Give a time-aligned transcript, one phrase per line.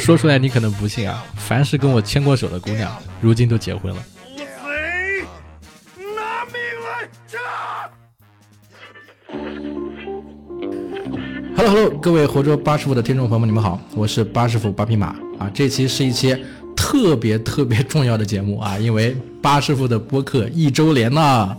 [0.02, 4.02] 说出来你可能不信啊，凡是跟我牵过手的姑娘，如今都结婚了。
[4.36, 4.42] 贼，
[6.16, 7.06] 拿命来
[11.54, 15.50] 哈喽哈喽，各位活捉八师傅的听众朋友们，你们好，我是八师傅八匹马啊。
[15.52, 16.36] 这期是一期
[16.74, 21.56] 特别特别重要的节目啊，因为八师傅的播客一周年了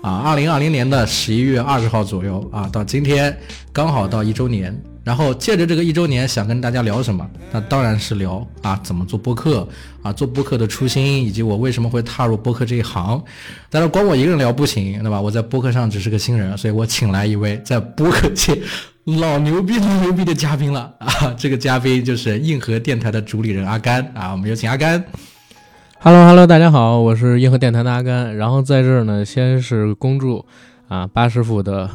[0.00, 3.38] 啊，二零二零年的十一月二十号左右啊，到今天
[3.72, 4.76] 刚好到一周年。
[5.04, 7.28] 然后借着这个一周年，想跟大家聊什么？
[7.50, 9.66] 那当然是聊啊，怎么做播客
[10.00, 13.20] 啊，做播客的初心，以及我为什么会踏入播客这一行。
[13.68, 15.20] 但是光我一个人聊不行，对吧？
[15.20, 18.56] 我在播客上只是个新人，所以我请来一位在播客界
[19.04, 21.34] 老牛逼、老牛逼的嘉宾了啊！
[21.36, 25.04] 这个嘉宾就是硬核电台的主理人阿甘啊，我们有请阿甘。
[25.98, 28.36] Hello，Hello，大家好，我是硬核电台的阿甘。
[28.36, 30.46] 然后在这儿呢，先是恭祝
[30.86, 31.90] 啊八师傅的。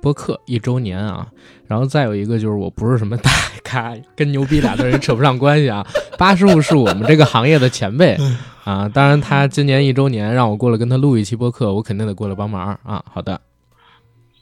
[0.00, 1.26] 播客一周年啊，
[1.66, 3.30] 然后再有一个就是我不是什么大
[3.62, 5.86] 咖，跟牛逼俩字也扯不上关系啊。
[6.18, 8.16] 八师傅是我们这个行业的前辈
[8.64, 13.02] 啊，当然他今年一周年让我过来跟他录一期播客，我肯定得过来帮忙啊。
[13.12, 13.40] 好的，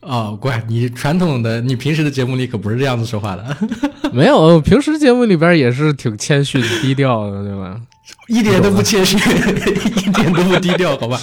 [0.01, 3.57] 哦，乖，你传统的你平时的节目里可不是这样子说话的，
[4.13, 7.81] 没有，平时节目里边也是挺谦逊低调的，对吧？
[8.29, 11.21] 一点都不谦虚，一点都不低调，好吧？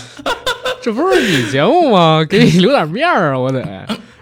[0.85, 2.23] 这不是你节目吗？
[2.29, 3.63] 给你留点面儿啊，我得。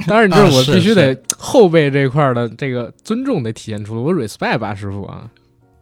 [0.07, 4.01] 当然，这我必须得后辈这块的这个尊重得体现出来。
[4.01, 5.29] 我 respect 八师傅啊，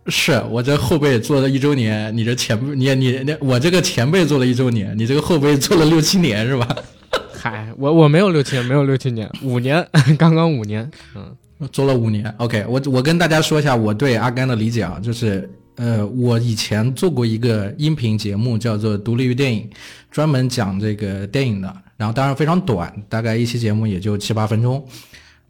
[0.08, 6.68] 是我这后辈做了一周年，你这前辈，你你你，我这个前辈做了一周年，你这个后辈做了六七年是吧？
[7.32, 9.88] 嗨，我我没有六七年，没有六七年，五年，
[10.18, 12.34] 刚刚五年，嗯，做了五年。
[12.38, 15.48] OK，我我跟大家说一下我对阿甘的理解啊，就是
[15.82, 19.68] 呃，我以前做过一个音频节目，叫做《独立于电影》，
[20.12, 21.76] 专门讲这个电影的。
[21.98, 24.88] 然后当然非常短，大概一期节目也就七八分钟，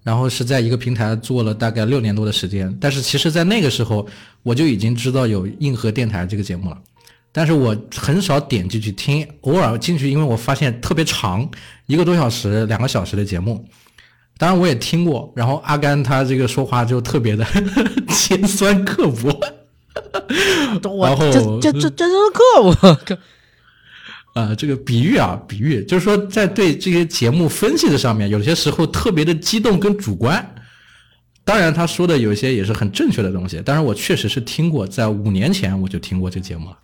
[0.04, 2.74] 然后是在一个平台做了大概六年多的时间。
[2.80, 4.08] 但是其实，在那个时候
[4.42, 6.78] 我就已经知道有硬核电台这个节目了，
[7.34, 11.46] 但是我很少点进去听，偶尔进去，因为我发现特别长，
[11.88, 13.66] 一个多小时、两个小时的节目。
[14.38, 17.46] 当然我也听过，然后阿甘他这个说话就特别的
[18.08, 19.38] 尖酸刻薄，
[20.12, 23.18] 然后这这这这是刻薄。
[24.34, 30.56] 呃，这个比喻啊，比喻就是说，在对这些节目分析的上面，有些时候特别的激动跟主观。
[31.44, 33.62] 当然，他说的有些也是很正确的东西。
[33.66, 36.78] 但是我确实是听过，在五年前我就听过这个节目了，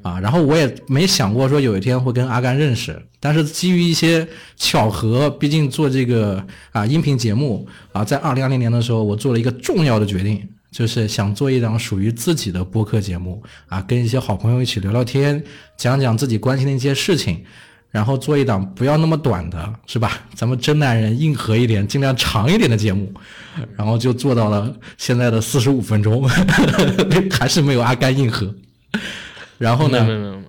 [0.00, 2.98] 啊，然后我也没想过说有一天会跟阿甘认识。
[3.20, 4.26] 但是基于一些
[4.56, 10.48] 巧合，毕竟做这个啊音频节目啊，在二零二零年的时候，我做了一个重要的决定。
[10.76, 15.42] 就是想做一档属于自己的播客节目啊，跟一些好朋友一起聊聊天，
[15.74, 17.42] 讲讲自己关心的一些事情，
[17.90, 20.20] 然后做一档不要那么短的，是吧？
[20.34, 23.10] 咱们真男人硬核一点，尽量长一点的节目，
[23.74, 26.28] 然后就做到了现在的四十五分钟，
[27.32, 28.54] 还是没有阿甘硬核。
[29.56, 30.42] 然后呢？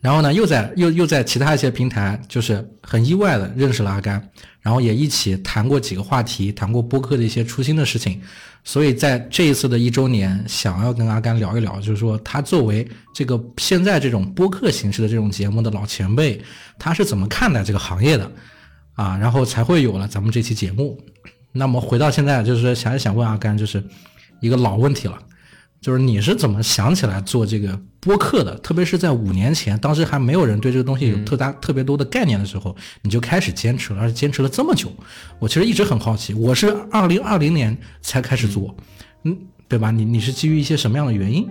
[0.00, 0.32] 然后呢？
[0.32, 8.22] 又在又又在其他一些平台，就是很意外的认识了阿甘，然后也一起谈过几个话题，谈过播客的一些初心的事情。
[8.62, 16.40] 所以在这一次的一周年，想要跟阿甘聊一聊，就是说他作为这个现在这种播客形式的这种节目的老前辈，
[16.78, 18.30] 他是怎么看待这个行业的，
[18.94, 20.98] 啊，然后才会有了咱们这期节目。
[21.52, 23.82] 那么回到现在，就是想想问阿甘，就是
[24.40, 25.18] 一个老问题了。
[25.80, 28.54] 就是你是怎么想起来做这个播客的？
[28.58, 34.92] 特别是在五年前，当时还没有人对这个东西有特大特别多的概念的时候，你就开始坚持了，而且坚持了这么久。
[35.38, 38.74] 我其实一直很好奇，我是二零二零年才开始做，
[39.24, 39.36] 嗯，
[39.68, 39.90] 对吧？
[39.90, 41.48] 你你是基于一些什么样的原因？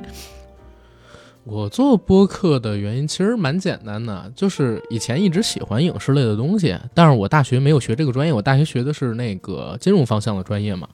[1.46, 10.88] 我做播客的原因其实蛮简单的，就是以前一直喜欢影视类的东西，但是我大学没有学这个专业，我大学学的是那个金融方向的专业嘛，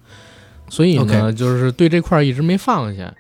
[0.70, 3.14] 所以呢，就是对这块一直没放下。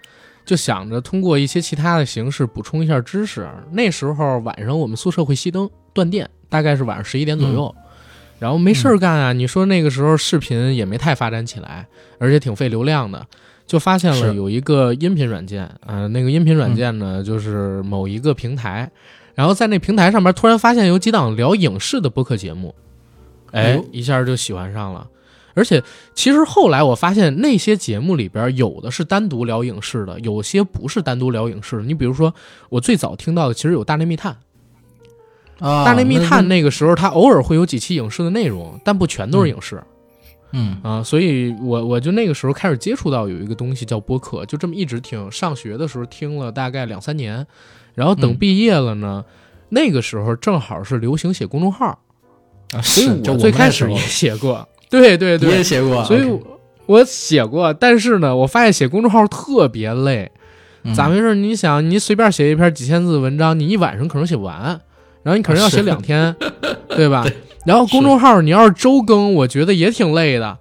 [0.45, 3.49] 就想着通过一些其他的形式补充一下知识。
[3.71, 7.73] 那时候晚上我们宿舍会熄灯断电，大概是晚上十一点左右，
[8.37, 9.33] 然后没事儿干啊。
[9.33, 11.87] 你说那个时候视频也没太发展起来，
[12.19, 13.25] 而且挺费流量的，
[13.65, 18.91] 就发现了有一个音频软件，呃，那个音频软件呢就是某一个平台，
[19.33, 22.75] 然后在那平台上面突然发现有几档聊影视的播客节目，
[23.49, 25.07] 哎，一下就喜欢上了。
[25.55, 25.81] 而且，
[26.13, 31.83] 其实后来我发现那些节目里边有的是单独聊影视的，有些不是单独聊影视的。
[31.83, 32.33] 你比如说，
[32.69, 34.37] 我最早听到的其实有《大内密探》
[35.65, 39.81] 啊，《大内密探》那个时候它偶尔会有几期影视的内容，但不全都是影视。
[40.51, 45.29] 嗯啊，所以我我就那个时候开始接触到有一个东西叫播客，就这么一直听。
[45.31, 47.45] 上学的时候听了大概两三年，
[47.93, 49.25] 然后等毕业了呢，
[49.69, 51.99] 那个时候正好是流行写公众号
[52.71, 54.67] 啊，所以我最开始也写过。
[54.89, 56.23] 对对对，你也写过，所以
[56.85, 60.31] 我写过，但是呢，我发现写公众号特别累。
[60.83, 60.93] 嗯。
[60.93, 61.33] 咋回事？
[61.35, 64.79] 你想，你随便写一篇几千字的文章，你一晚上可能写不完，
[65.23, 66.35] 然后你可能要写两天，
[66.89, 67.25] 对吧？
[67.65, 70.55] 然后公众号你要是周更，我觉得也挺累的，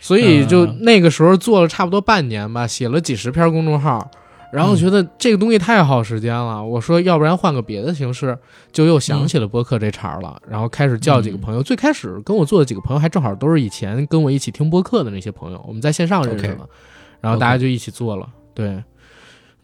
[0.00, 4.08] 所以就嗯那个时候做了差不多半年吧，写了几十篇公众号，
[4.54, 6.64] 然后觉得这个东西太耗时间了。
[6.64, 8.38] 我说，要不然换个别的形式，
[8.70, 11.60] 就又想起了播客这茬儿了，然后开始叫几个朋友。
[11.60, 16.68] 最开始跟我做的几个朋友，还正好都是以前跟我一起听播客的那些朋友，我们在线上认识了，
[17.20, 18.28] 然后大家就一起做了。
[18.54, 18.80] 对，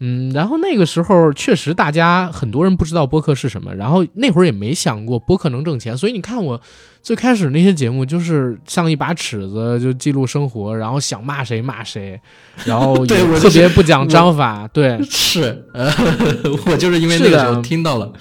[0.03, 6.59] 嗯，然后那个时候确实大家很多人不知道播客是什么，然后那会儿也没想过播客能挣钱，所以你看我
[7.03, 12.19] 最开始那些节目就是像一把尺子，就记录生活，然后想骂谁骂谁，
[12.65, 14.67] 然后特别不讲章法。
[14.73, 15.91] 对是，呃，
[16.65, 18.11] 我就是因为那个时候听到了，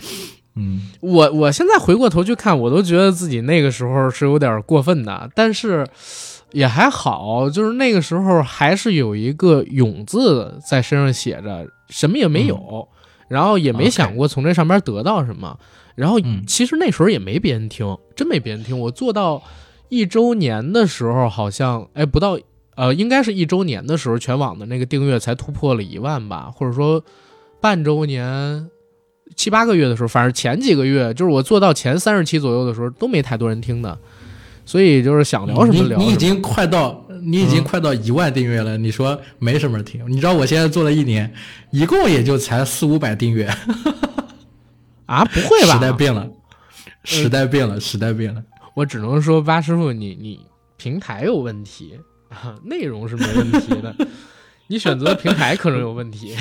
[0.57, 5.87] 嗯我，我现在回过头去看，我都觉得自己那个时候是有点过分的，但是
[6.53, 12.89] 也还好，就是那个时候还是有一个“勇”字在身上写着，什么也没有，
[13.29, 15.59] 然后也没想过从这上边得到什么。
[15.95, 18.79] 然后嗯其实那时候也没别人听，真没别人听。
[18.79, 19.43] 我做到
[19.89, 22.39] 一周年的时候，好像哎不到
[22.77, 27.03] 呃，应该是一周年的时候，全网的那个订阅才突破了一万吧，或者说
[27.61, 28.69] 半周年
[29.37, 33.99] 七八个月的时候，反正前几个月就是我做到前三十期左右的时候，都没太多人听的。
[34.65, 36.03] 所以就是想聊什么聊什么。
[36.05, 40.05] 你已经快到，你已经嗯快到一万订阅了，你说没什么人听？
[40.09, 41.33] 你知道我现在做了一年，
[41.71, 43.47] 一共也就才四五百订阅，
[45.07, 45.75] 啊，不会吧？
[45.75, 46.29] 时代变了，
[47.05, 48.43] 时代变了，时代变了。
[48.75, 50.41] 我只能说，八师傅，你你
[50.77, 51.99] 平台有问题
[52.29, 53.95] 啊， 内容是没问题的，
[54.69, 56.37] 你选择的平台可能有问题。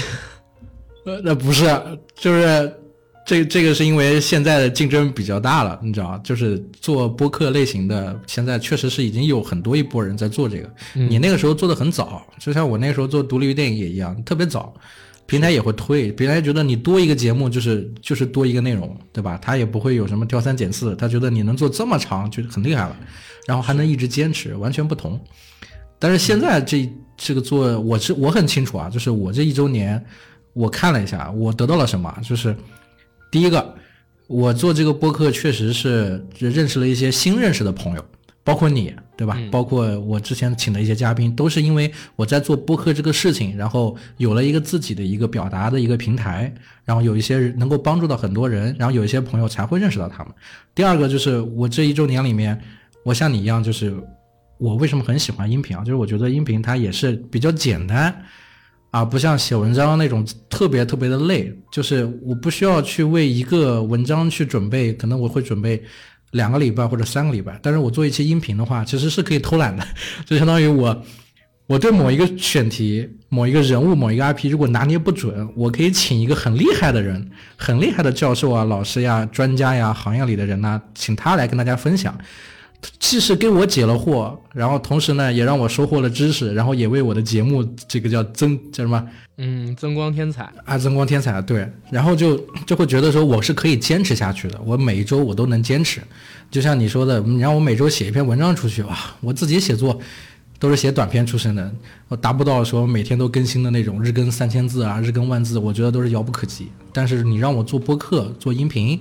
[1.05, 1.65] 呃，那不是，
[2.13, 2.71] 就是
[3.29, 10.67] 这这个是因为现在的竞争比较大了，你知道，就是做播客类型的，现在确实是已经有很多一波人在做这个。
[10.95, 14.73] 嗯你那个时候做的很早，就像我那个时候做独立电影也一样，特别早，
[15.27, 19.37] 平台也会推，平台觉得你多一个节目就是就是多一个内容，对吧？
[19.39, 22.97] 他也不会有什么挑三拣四，他觉得你能做这么长就很厉害了，
[23.45, 25.21] 然后还能一直坚持，完全不同。
[25.99, 30.03] 但是现在这这个做，我是我很清楚啊，就是我这一周年，
[30.53, 32.55] 我看了一下，我得到了什么，就是
[33.31, 33.75] 第一个，
[34.27, 38.05] 我做这个播客确实是认识了一些新认识的朋友，
[38.43, 39.35] 包括你，对吧？
[39.37, 46.51] 嗯包括我之前请的一些嘉宾，都是因为我在做播客这个事情，然后有了一个自己的一个表达的一个平台，
[46.85, 50.33] 然后有一些能够帮助到很多人，然后有一些朋友才会认识到他们。
[50.73, 52.59] 第二个就是我这一周年里面，
[53.03, 53.95] 我像你一样，就是
[54.57, 55.83] 我为什么很喜欢音频啊？
[55.83, 58.23] 就是我觉得音频它也是比较简单。
[58.91, 65.81] 啊，不像写文章那种特别特别的累，就是我不需要去为一个文章去准备，可能我会准备
[66.31, 69.85] 两个礼拜或者三个礼拜，但是我做一期音频的话，其实是可以偷懒的，
[70.25, 71.03] 就相当于我
[71.67, 82.17] 我对某一个选题、某一个人物、某一个 IP 如果拿捏不准，我可以请一个很厉害的人、很厉害的教授啊、老师呀、专家呀、行业里的人呐、请他来跟大家分享。
[82.97, 89.05] 既是给我解了惑，然后同时呢，也让我收获了知识，然后也为我的节目这个叫增叫什么
[89.37, 90.49] 嗯，增光添彩。
[90.63, 96.01] 啊增光添彩，对，然后就就会觉得说我是可以坚持下去的，我每一周我都能坚持，
[96.49, 99.99] 就像你说的，你让我每周写一篇文章出去哇，我自己写作
[100.57, 101.69] 都是写短篇出身的，
[102.07, 106.69] 我达不到说每天都更新的那种日更三千字啊，日更万字，我觉得都是遥不可及。
[106.93, 108.99] 但是你让我做播客、做音频，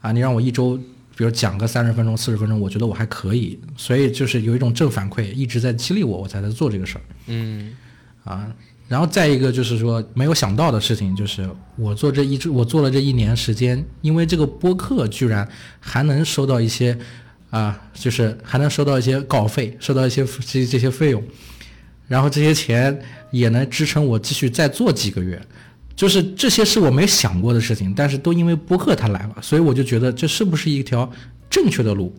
[0.00, 0.78] 啊，你让我一周。
[1.20, 7.00] 比如讲个三十分钟、四十分钟，我觉得我还可以，所以就是有一种正反馈一直在激励我，我才在做这个事儿。
[7.26, 7.76] 嗯
[8.24, 8.50] 啊，
[8.88, 11.46] 然后再一个就是说没有想到的事情，就是
[11.76, 15.46] 我做这一周，我做了这一年时间，因为这个播客居然
[15.78, 16.98] 还能收到一些
[17.50, 21.22] 啊，就是还能收到一些稿费，收到一些这这些费用，
[22.08, 22.98] 然后这些钱
[23.30, 25.38] 也能支撑我继续再做几个月。
[26.00, 31.06] 就是这些是我没想过的事情，但是都因为播客它来了，所以我就觉得这是不是一条
[31.50, 32.10] 正确的路？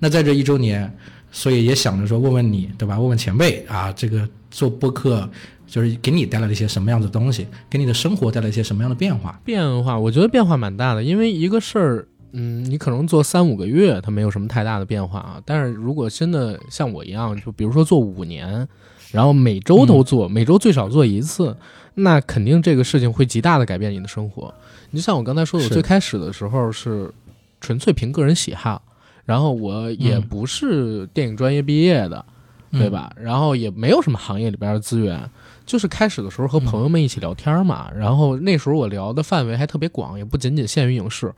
[0.00, 0.92] 那在这一周年，
[1.30, 2.98] 所以也想着说问问你，对吧？
[2.98, 5.30] 问问前辈啊，这个做播客
[5.68, 9.40] 就是给你带来了一些什么样的东西，给你的生活带来一些什么样的变化？
[9.44, 15.40] 变化，我觉得变化蛮大的，因为一个事儿，嗯，你可能做三五个月，它没有什么太大的变化啊。
[15.46, 18.66] 但是如果真的像我一样，就比如说做五年，
[19.12, 21.56] 然后每周都做，每周最少做一次，
[21.98, 24.52] 那肯定这个事情会极大的改变你的生活。
[24.90, 27.12] 你就像我刚才说的，我最开始的时候是
[27.60, 28.80] 纯粹凭个人喜好，
[29.24, 32.24] 然后我也嗯不是电影专业毕业的，
[32.72, 33.12] 对吧？
[33.20, 35.28] 然后也没有什么行业里边的资源，
[35.66, 37.90] 就是开始的时候和朋友们一起聊天嘛。
[37.94, 41.34] 然后那时候我聊的范围还特别广，也不仅仅限于影视。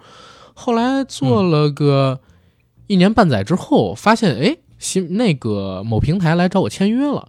[0.54, 2.20] 后来做了个
[2.86, 7.28] 一年半载之后，发现哎，新那个某平台来找我签约了。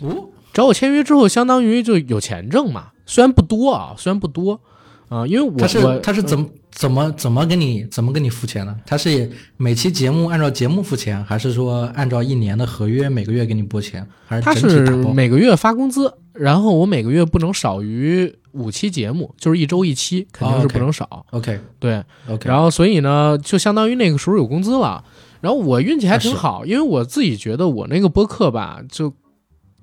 [0.00, 4.60] 哦，找我签约之后，相当于就有钱挣嘛，虽然不多啊，虽然不多
[5.08, 8.76] 啊、因为我他是我他是怎么、怎么怎么给你怎么给你付钱呢？
[8.86, 15.12] 他是每期节目按照节目付钱，还是说按照一年的合约每个月给你拨钱，还是他是整体打包？
[15.12, 21.26] 每个月发工资，然后我每个月不能少于五期节目，就是一周一期，肯定是不能少。
[21.30, 25.02] OK 对，OK，然后所以呢，就相当于那个时候有工资了。
[25.40, 29.12] 然后我运气还挺好，因为我自己觉得我那个播客吧，就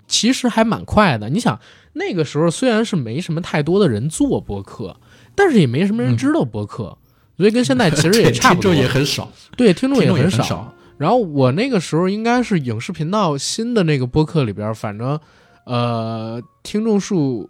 [0.07, 1.29] 其实还蛮快的。
[1.29, 1.59] 你想
[1.93, 4.95] 那个时候虽然是没什么太多的人做播客，
[5.35, 6.97] 但是也没什么人知道播客，
[7.37, 8.71] 所以跟现在其实也 差不多。
[8.71, 10.73] 听众也很少，对，听众也很很少。
[10.97, 15.19] 然后我那个时候应该是影视频道新的那个播客里边，反正
[15.65, 17.49] 呃听众数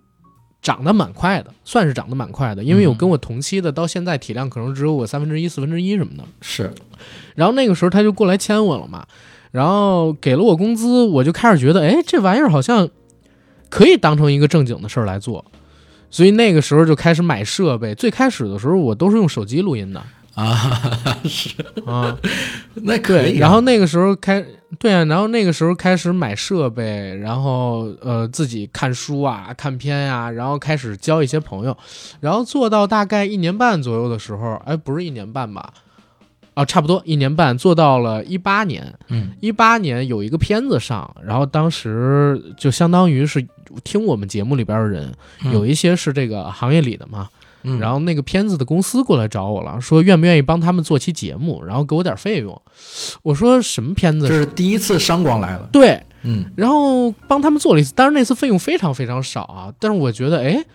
[0.62, 2.62] 涨得蛮快的，算是涨得蛮快的。
[2.62, 6.24] 因为有跟我同期的，到现在体量可能只有我三分之一、四分之一什么的。
[6.42, 6.74] 是
[7.36, 9.08] 然后那个时候他就过来签我了嘛，
[9.51, 12.89] 然后给了我工资，我就开始觉得，哎，这玩意儿好像
[13.70, 15.46] 可以当成一个正经的事儿来做。
[16.10, 17.94] 所以那个时候就开始买设备。
[17.94, 20.01] 最开始的时候，我都是用手机录音的
[20.36, 20.56] 啊，
[21.25, 21.50] 是
[21.86, 22.18] 啊。
[22.75, 24.46] 那可以啊、然后那个时候开，
[24.80, 31.75] 对啊，然后那个时候开始买设备，然后呃自己看书啊、看片呀、然后开始交一些朋友，
[32.22, 35.74] 然后做到大概一年半左右的时候，哎，不是一年半吧？
[36.58, 38.92] 啊，差不多一年半，做到了一八年。
[39.10, 43.46] 嗯一八年有一个片子上，然后当时就相当于是
[43.84, 45.14] 听我们节目里边的人，
[45.46, 47.30] 嗯有一些是这个行业里的嘛，
[47.62, 52.60] 嗯，然后那个片子的公司过来找我了，说愿不愿意帮他们做期节目，然后给我点费用。
[53.22, 54.28] 我说什么片子？
[54.28, 60.66] 这是第一次商广来了，对，嗯然后帮他们做了一次，当然那次费用非常非常少啊，但是我觉得哎。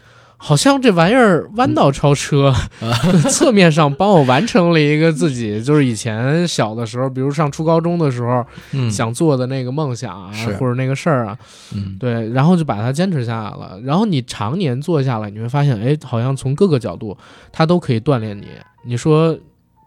[0.45, 2.53] 好像这玩意儿弯道超车，
[3.31, 11.39] 侧面上帮我完成了一个自己就是以前小的时候，比如上初高中的时候嗯想做的那个梦想啊，或者那个事儿啊，
[11.77, 13.81] 嗯对，然后就把它坚持下来了。
[13.85, 17.17] 然后你常年做下来，你会发现，哎，好像从各个角度
[17.53, 18.49] 它都可以锻炼你。
[18.85, 19.39] 你说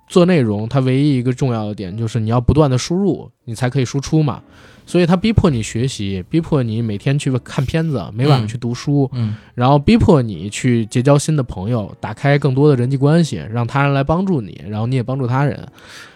[0.08, 4.42] 做内容，它唯一一个重要的点就是你要不断的输入，你才可以输出嘛。
[4.88, 15.68] 所以它逼迫你学习，逼迫你每天去看片子，每晚嗯去读书，嗯然后逼迫你去结交新的朋友，打开更多的人际关系，让他人来帮助你，然后你也帮助他人。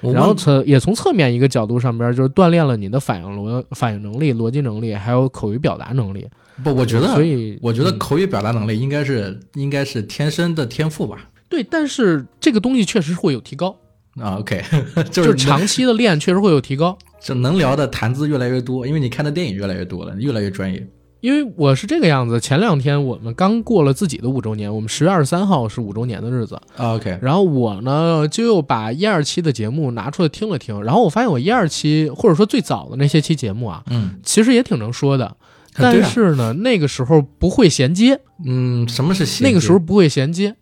[0.02, 6.28] 然后问从也从侧面一个角度上边，就是锻炼了你的反应逻反应能力、逻辑能力，还有口语表达能力。
[6.64, 11.28] 不，我觉得所以我觉得嗯口语表达能力应该是、应该是天生的天赋吧。
[11.50, 13.76] 对，但是这个东西确实会有提高，
[14.18, 14.64] 啊，OK，
[15.12, 16.98] 就 就是是长期的练确实会有提高。
[17.20, 20.88] 就能聊的谈资越来越多，因为你看的电影越来越多了，越来越专业。
[21.20, 35.36] 因为我是这个样子，前两天我们刚过了自己的五周年，我们十月二十三号是五周年的日子，啊，OK，然后我呢就又把一二期的节目拿出来听了听，然后我发现我一二期或者说最早的那些期节目啊，嗯，其实也挺能说的，
[35.76, 40.56] 但是呢，那个时候不会衔接，嗯，什么是衔接那个时候不会衔接。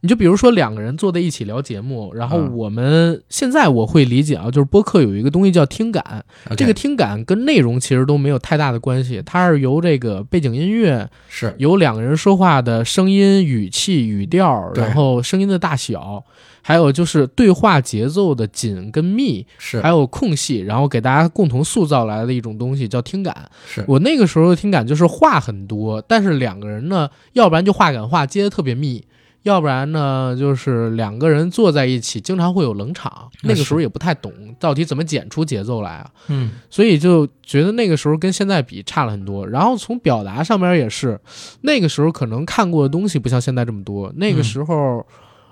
[0.00, 6.24] 你就比如说两个人坐在一起聊节目，然后啊我们、现在我会理解啊，就是播客有一个东西叫听感，
[6.56, 11.54] 这个听感跟内容其实都没有太大的关系，它是由这个背景音乐、是。
[11.58, 16.24] 由两个人说话的声音、语气、语调，然后声音的大小，
[16.62, 19.80] 还有就是对话节奏的紧跟密，是。
[19.80, 23.34] 还有空隙，然后给大家共同塑造来的一种东西叫听感。
[23.66, 23.84] 是。
[23.86, 29.04] 我那个时候的听感就是话很多，但是两个人呢，要不然就话赶话接的特别密，
[29.46, 33.30] 要不然呢就是两个人坐在一起，经常会有冷场。
[33.42, 39.46] 那个时候也不太懂到底怎么剪出节奏来啊，嗯所以就觉得那个时候跟现在比差了很多。
[39.46, 41.20] 然后从表达上面也是，
[41.60, 45.06] 那个时候可能看过的东西不像现在这么多，那个时候，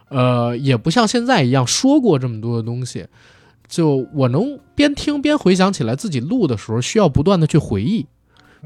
[0.09, 3.07] 呃，也不像现在一样说过这么多的东西。
[3.69, 8.07] 就我能边听边回想起来，自己录的时候需要不断的去回忆，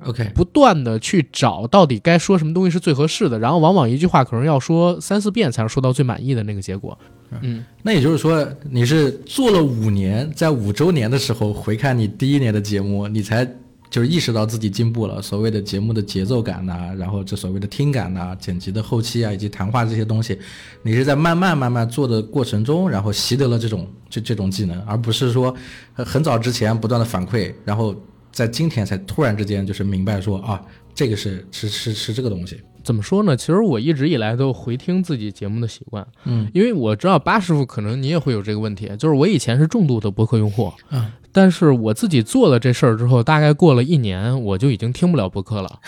[0.04, 6.96] ，OK，不断的去找到底该说什么东西是最合适的，然后往往一句话可能要说三四遍才能说到最满意的那个结果。
[7.42, 13.44] 嗯，那也就是说你是做了五年，在五周年的时候回看你第一年的节目，你才
[13.90, 15.20] 就是意识到自己进步了。
[15.20, 20.38] 所谓的节目的节奏感呐、然后这所谓的听感呐、剪辑的后期啊，以及谈话这些东西，
[20.82, 25.54] 你是在慢慢慢慢做的过程中，然后习得了这种这这种技能，而不是说
[25.96, 27.94] 呃很早之前不断的反馈，然后
[28.32, 30.60] 在今天才突然之间就是明白说啊，
[30.94, 32.60] 这个是是是是这个东西。
[32.84, 33.36] 怎么说呢？
[33.36, 45.80] 其实我一直以来都回听自己节目的习惯，嗯因为我知道八师傅可能你也会有这个问题，就是我以前是重度的博客用户，嗯，但是我自己做了这事儿之后，大概过了一年，我就已经听不了博客了，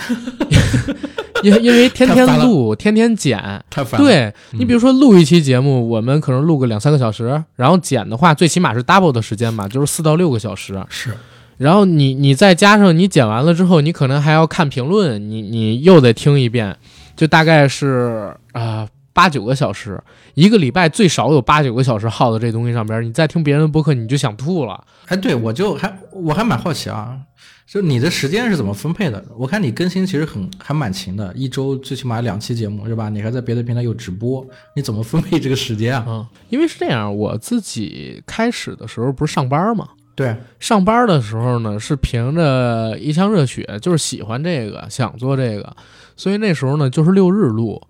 [1.42, 3.38] 因因为天天录，天天剪。
[3.70, 4.06] 太烦了。
[4.06, 10.84] 对你比如说录一期节目，我们可能录个两三个小时，然后剪的话最起码是 double 的时间嘛，就是四到六个小时。
[10.90, 11.16] 是
[11.60, 16.74] 然后你你再加上你剪完了之后，你可能还要看评论，你你又得听一遍，
[17.14, 20.02] 就大概是啊八九个小时，
[20.32, 23.04] 一个礼拜最少有八九个小时耗在这东西上边。
[23.04, 24.82] 你再听别人的播客，你就想吐了。
[25.04, 27.18] 哎，对我就还我还蛮好奇啊，
[27.66, 29.22] 就你的时间是怎么分配的？
[29.36, 33.10] 我看你更新其实很还蛮勤的，一周最起码两期节目是吧？
[33.10, 34.42] 你还在别的平台有直播，
[34.74, 36.06] 你怎么分配这个时间啊？
[36.08, 39.86] 嗯，因为是这样，我自己开始的时候不是上班嘛，
[40.20, 45.74] 对，上班的时候呢是凭着一腔热血，就是喜欢这个，想做这个，
[46.14, 47.80] 所以那时候呢就是六日录。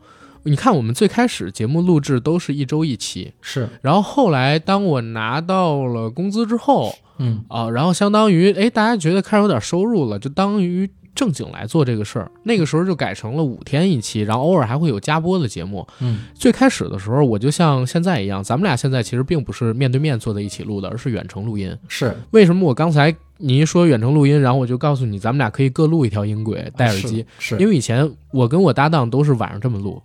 [0.45, 7.45] 你看，我们最开始节目录制都是一周一期，是，然后后来当我拿到了工资之后，嗯。
[7.49, 10.89] 啊，然后相当于哎，大家觉得开始有点收入了，就当于
[11.21, 12.31] 正经来做这个事儿。
[12.45, 15.87] 那个时候就改成了五天一期，然后偶尔还会有加播的节目。
[16.00, 21.77] 嗯最开始的时候，我就像现在一样，咱们俩现在其实并不是面对面坐在一起录的，而是远程录音。
[21.89, 30.00] 是，为什么我刚才你一说远程录音，然后我就告诉你，咱们俩可以各录一条音轨，戴耳机，是因为以前我跟我搭档都是晚上这么录，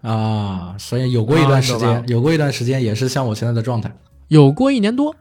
[0.00, 3.94] 啊，所以有过一段时间，啊有过一段时间也是像我现在的状态。
[4.28, 5.14] 有过一年多。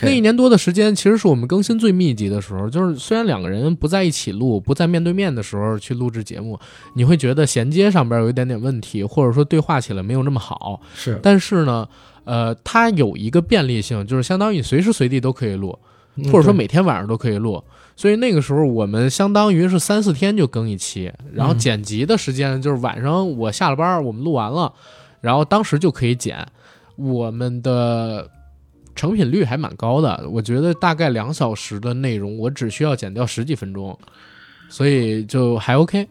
[0.00, 2.70] 那一年多的时间，其实是我们更新最密集的时候。
[2.70, 6.58] 就是虽然两个人不在一起录，不在面对面的时候去录制节目，
[6.94, 10.80] 你会觉得衔接上边有一点点问题，或者说对话起来没有那么好。
[10.94, 11.86] 是，但是呢，
[12.24, 15.78] 呃，它有一个便利性，就是相当于随时随地都可以录，
[16.16, 17.62] 嗯或者说每天晚上都可以录。
[17.96, 24.72] 所以那个时候我们相当于是三四天就更一期，然后嗯剪辑的时间就是晚上我下了班，我们录完了，
[25.20, 26.46] 然后当时就可以剪。
[26.96, 28.30] 我们的
[28.94, 33.98] 成品率还蛮高的，我觉得大概两小时的内容，我只需要剪掉十几分钟，
[34.68, 36.08] 所以就还 OK。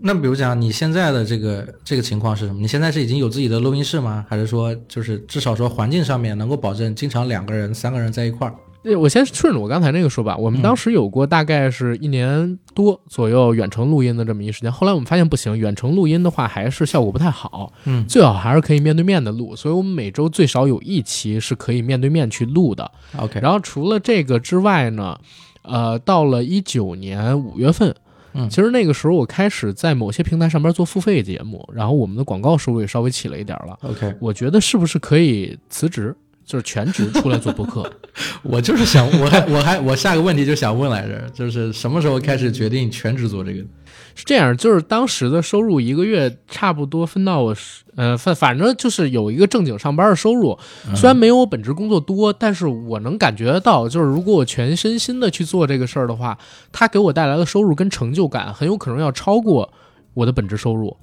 [0.00, 2.60] 那比如讲你现在的这个这个情况是什么？
[2.60, 4.24] 你现在是已经有自己的录音室吗？
[4.28, 8.54] 还是说就是至少说环境上面能够保证经常两个人、三个人在一块儿？
[8.84, 22.90] 呃我先顺着我刚才那个说吧，我们当时有过大概是一年多左右远程录音的这么一时间，后来我们发现不行，远程录音的话还是效果不太好，嗯最好还是可以面对面的录，所以我们每周最少有一期是可以面对面去录的。
[23.18, 25.18] ，OK，然后除了这个之外呢，
[25.62, 27.94] 呃，到了一九年五月份，
[28.34, 33.78] 嗯其实那个时候我开始在某些平台上边做付费节目，然后我们的广告收入也稍微起了一点了。
[33.82, 36.14] OK，我觉得是不是可以辞职，
[36.52, 37.90] 就是全职出来做播客？
[38.44, 43.64] 我就是想，我还我还我下个问题就想问来着，就是什么时候开始决定全职做这个？
[44.14, 50.58] 是这样，就是当时的收入一个月差不多分到我是，呃，反反正就是有一个正经上班的收入，
[50.94, 56.36] 虽然没有我本职工作多，但是我能感觉得到，就是如果我全身心的去做这个事儿的话，
[56.70, 59.72] 它给我带来的收入跟成就感很有可能要超过
[60.12, 60.94] 我的本职收入，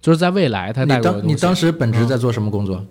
[0.00, 2.84] 就是在未来它带给我的你当时本职在做什么工作？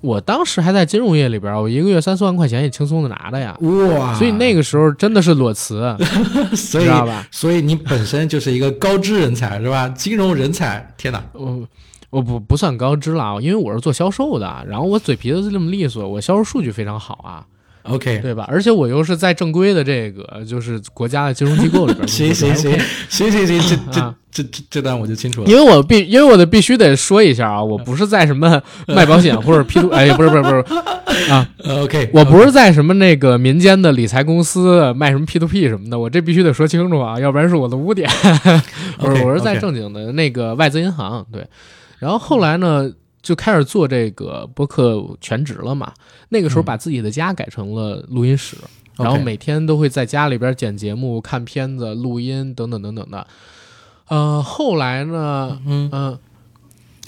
[0.00, 5.96] 我当时还在金融业里边，我一个月三四万块钱也轻松的拿的呀，哇所以那个时候真的是裸辞，
[6.54, 7.26] 所知道吧？
[7.32, 9.88] 所以你本身就是一个高知人才是吧？
[9.96, 11.22] 金融人才，天哪！
[11.32, 11.66] 我
[12.10, 17.44] 我不不算高知了，因为我是做销售的，然后我嘴皮子这么利索，我销售数据非常好啊，
[17.90, 18.44] OK，对吧？
[18.48, 22.72] 而且我又是在正规的这个就是国家的金融机构里边 行行行
[23.08, 24.14] 行行行，这啊。
[24.30, 25.50] 这这这这段我就清楚了。
[25.50, 38.08] 因为我必因为我得必须得说一下啊，我不是在什么卖保险或者 P to 哎不是不是不是啊，呃 OK，我不是在什么那个民间的理财公司卖什么 P to P 什么的，我这必须得说清楚啊，要不然是我的污点。
[39.00, 41.44] 不是，我是在正经的那个外资银行对，
[41.98, 42.88] 然后后来呢
[43.22, 45.92] 就开始做这个播客全职了嘛，
[46.28, 48.56] 那个时候把自己的家改成了录音室，
[48.96, 53.26] 然后每天都会在家里边剪节目、看片子、录音等等等等的。
[54.06, 55.90] 呃，后来呢，嗯。
[55.92, 56.18] 嗯、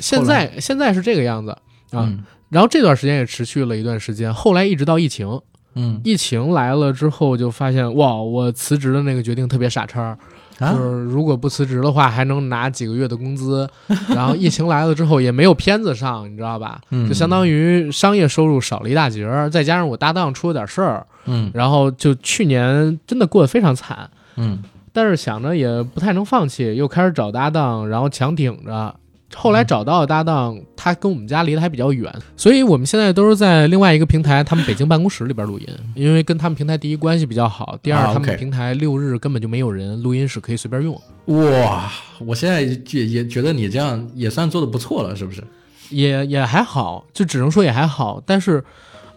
[0.01, 1.51] 现在现在是这个样子
[1.93, 2.25] 啊，嗯。
[2.49, 5.41] 然后这段时间也持续了一段时间，后来一直到疫情，
[5.75, 6.01] 嗯。
[6.05, 10.19] 疫情来了之后就发现哇，我辞职的那个决定特别傻叉儿，
[10.61, 13.69] 啊就是如果不辞职的话，还能拿几个月的工资。
[14.15, 16.81] 然后疫情来了之后也没有片子上，你知道吧？
[16.91, 24.09] 嗯就相当于商业收入少了一大截儿，再加上我搭档出了点事儿，嗯然后就去年真的过得非常惨。
[24.37, 28.95] 嗯但是想着也不太能放弃，又开始找搭档，然后强顶着。
[29.35, 45.43] 后来找到的搭档，他跟我们家离得还比较远，所以我们现在都是在另外一个平台，他们北京办公室里边录音，因为跟他们平台第一关系比较好，第二啊他们平台六日根本就没有人，录音室可以随便用，哇，我现在也也觉得你这样也算做的不错了，是不是？
[45.91, 48.63] 也也还好，就只能说也还好，但是。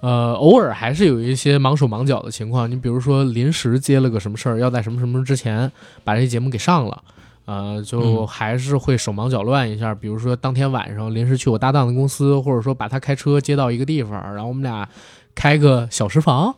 [0.05, 2.69] 呃，偶尔还是有一些忙手忙脚的情况。
[2.69, 5.71] 你比如说，临时接了个什么事儿，要在什么什么之前
[6.03, 7.01] 把这节目给上了，
[7.45, 9.93] 呃，就嗯还是会手忙脚乱一下。
[9.93, 14.87] 比如说，当天晚上临时去我搭档的公司，或者说把他开车接到一个地方，然后我们俩
[15.35, 16.55] 开个小时房，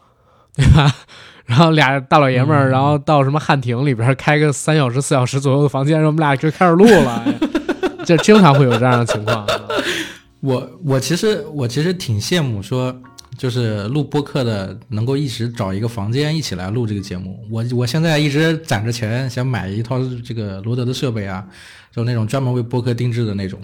[0.55, 0.91] 对吧？
[1.45, 7.33] 然后俩大老爷们嗯儿，然后到什么汉庭里边开个三小时、四小时左右的房间，然后我们俩就开始录了，哎
[8.03, 9.45] 这经常会有这样的情况。
[10.41, 12.95] 我我其实我其实挺羡慕说，
[13.37, 17.45] 就是录播客的能够一直找一个房间一起来录这个节目。
[17.49, 21.45] 我我现在一直攒着钱想买一套这个罗德的设备啊，
[21.91, 23.59] 就那种专门为播客定制的那种。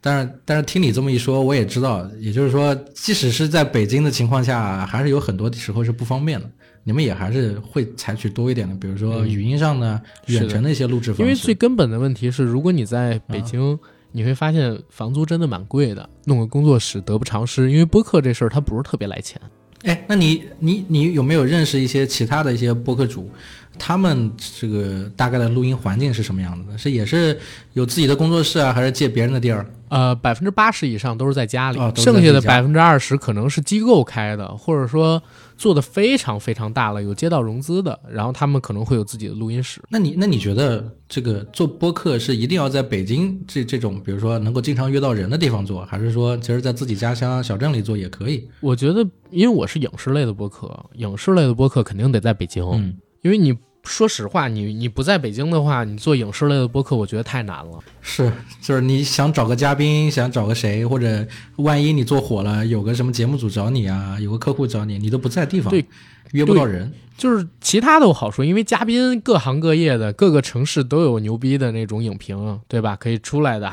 [0.00, 6.50] 但是但是听你这么一说，我也知道，也就是说，即使是在北京的情况下，还是有很多时候是不方便的。
[6.84, 11.22] 你们也还是会采取多一点的，比如说语音上的、远程的一些录制方式。
[11.22, 13.78] 因为最根本的问题是，如果你在北啊京，
[14.12, 17.70] 你会发现房租真的蛮贵的，弄个工作室得不偿失。
[17.70, 19.40] 因为播客这事儿它不是特别来钱。
[19.84, 23.28] 哎，那你你你有没有认识一些其他的一些播客主？
[23.78, 24.30] 他们
[24.60, 26.78] 这个大概的录音环境是什么样子的？
[26.78, 27.38] 是也是
[27.72, 29.66] 有自己的工作室啊，还是借别人的地儿？
[29.88, 35.22] 呃，百分之八十以上都是在家里，剩下的百分之二十可能是机构开的，或者说
[35.58, 39.82] 做的非常非常大了，有接到融资的，然后他们可能会有自己的录音室。
[39.90, 48.48] 那你那你觉得这个做播客是一定要在北京这这种，比如说能够经常约到人的地方做，还是说其实在自己家乡小镇里做也可以？
[48.60, 57.78] 我觉得，因为我是影视类的播客，影视类的播客肯定得在北京，嗯，因为你说实话，你你不在北京的话，你做影视类的播客，我觉得太难了。
[58.00, 58.30] 是，
[58.60, 65.84] 就是你想找个嘉宾，想找个谁，或者万一你做火了，有个什么节目组找你啊，有个客户找你，你都不在地方，对，
[66.32, 66.92] 约不到人。
[67.16, 72.96] 就是其他都好说，因为嘉宾各行各业的各个城市都有牛逼的那种影评，对吧？
[72.96, 73.72] 可以出来的。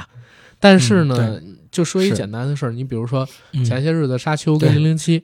[0.59, 5.23] 但是呢，就说一简单的事儿，你比如说嗯前些日子沙丘跟零零七，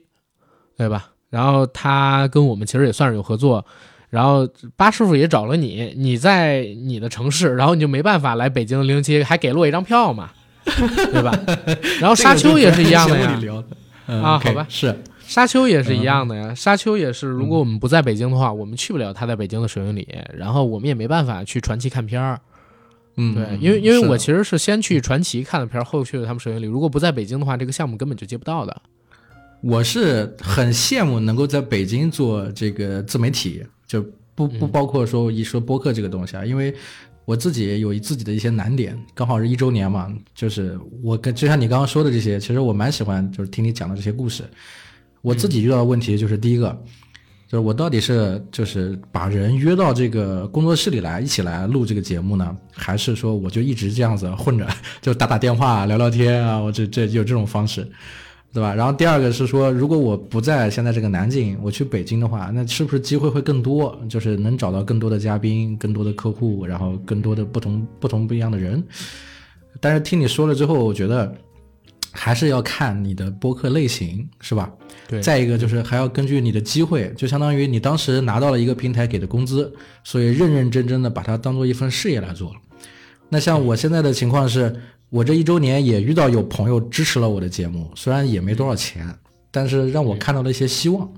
[0.76, 1.10] 对吧？
[1.28, 3.64] 然后他跟我们其实也算是有合作，
[4.10, 10.30] 然后八师傅也找了你，你在你的城市，然后你就没办法来北京零零七，还给了我一张票嘛，
[10.64, 11.32] 对吧？
[12.00, 13.64] 然后沙丘也是一样的
[14.06, 14.94] 啊好吧是
[15.26, 22.40] 沙丘也是一样的呀，沙丘也是，嗯如果我们不在北京的话，我们去不了他在北京的首映礼，然后我们也没办法去传奇看片儿。
[23.16, 26.66] 嗯，对，嗯因为因为我其实是先去传奇看的片儿，后去的他们首映礼。
[26.66, 28.82] 如果不在北京的话，这个项目根本就接不到的。
[29.62, 36.74] 我是很羡慕能够在北京做这个自媒体，就不不包括说一说播客这个东西啊，因为
[37.24, 44.44] 我自己有自己的一些难点，刚好是一周年嘛，就是我跟就像你刚刚说的这些，其实我蛮喜欢就是听你讲的这些故事。
[45.22, 46.70] 我自己遇到的问题就是第一个，
[47.48, 54.68] 就是我到底是就是把人约到这个工作室里来一起来录这个节目呢，还是说我就一直这样子混着，
[55.02, 57.88] 就打打电话聊聊天啊，我这这有这种方式。
[58.56, 58.74] 对吧？
[58.74, 63.94] 然后第二个是说，如果我不在现在这个南京，我去北京的话，那是不是机会会更多？
[64.08, 68.82] 就是能找到更多的嘉宾、更多的客户，然后更多的不同不同不一样的人。
[69.78, 71.36] 但是听你说了之后，我觉得
[72.12, 74.72] 还是要看你的播客类型，是吧？
[75.06, 79.70] 对，再一个就是还要根据你的机会，就相当于你当时拿到了一个平台给的工资，
[80.02, 82.56] 所以认认真真的把它当做一份事业来做了。
[83.28, 84.74] 那像我现在的情况是，
[85.10, 89.12] 我这一周年也遇到有朋友支持了我的节目，虽然也没多少钱，
[89.50, 91.08] 但是让我看到了一些希望。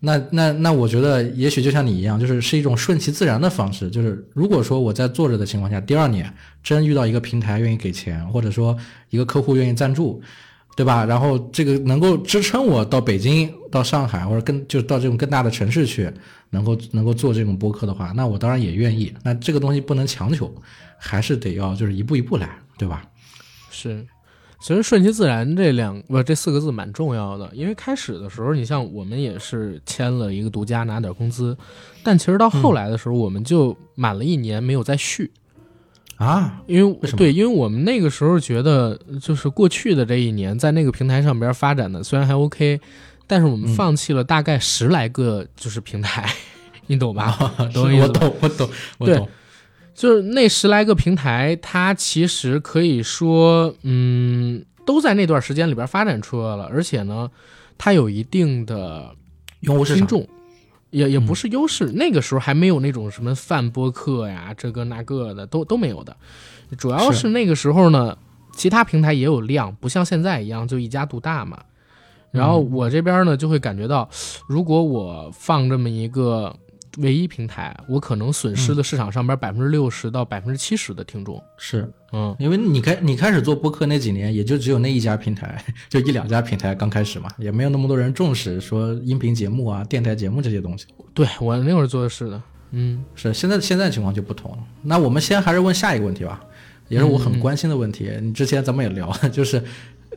[0.00, 3.88] 那那那，我觉得也许就像你一样，就是是一种顺其自然的方式。
[3.88, 6.30] 就是如果说我在做着的情况下，第二年
[6.62, 8.76] 真遇到一个平台愿意给钱，或者说
[9.08, 10.20] 一个客户愿意赞助，
[10.76, 11.06] 对吧？
[11.06, 16.12] 然后这个能够支撑我到北京、到上海或者更就是到这种更大的城市去，
[16.50, 19.10] 能够能够做这种播客的话，那我当然也愿意。
[19.22, 20.54] 那这个东西不能强求，
[20.98, 23.02] 还是得要就是一步一步来，对吧？
[23.74, 24.06] 是，
[24.60, 31.56] 其实顺其自然这两不这四个字蛮重要的，因为开始的时候，你像我们也是签了一个独家拿点工资，
[32.02, 35.30] 但其实到后来的时候，我们就满了一年没有再续，
[36.16, 42.80] 啊，因为为什么对，因为我们那个时候觉得，就是过去的这一年在那个平台上边发展的虽然还 OK，
[43.26, 43.74] 但是我们嗯。
[43.74, 46.30] 放弃了大概十来个就是平台，
[46.86, 47.36] 你懂 吧？
[47.58, 49.28] 我懂，我懂，我对懂。
[49.94, 57.30] 就是那十来个平台，它其实可以说，嗯，都在那段时间里边发展出来了，而且呢，
[57.78, 59.14] 它有一定的
[59.60, 60.26] 用户，听众，
[60.90, 61.92] 也也不嗯是优势。
[61.94, 66.16] 那个时候还没有那种什么泛播客呀，这个那个的，都都没有的。
[66.76, 68.18] 主要是是那个时候呢，
[68.56, 71.62] 其他平台也有量，不像现在一样就一家独大嘛。
[72.32, 74.10] 然后我这边呢，就会感觉到，
[74.48, 76.56] 如果我放这么一个
[76.98, 81.42] 唯一平台，我可能损失了市场上边百分之六十到百分之七十的听众。
[81.56, 90.86] 是嗯，因为你开你开始做播客那几年，也就只有那一家平台， 就一两家平台刚开始嘛，也没有那么多人重视说音频节目啊、电台节目这些东西。
[91.12, 94.58] 对我那会儿做的是的，嗯是现在现在情况就不同了。
[94.82, 96.40] 那我们先还是问下一个问题吧，
[96.88, 98.10] 也是我很关心的问题。
[98.20, 99.62] 你之前咱们也聊， 就是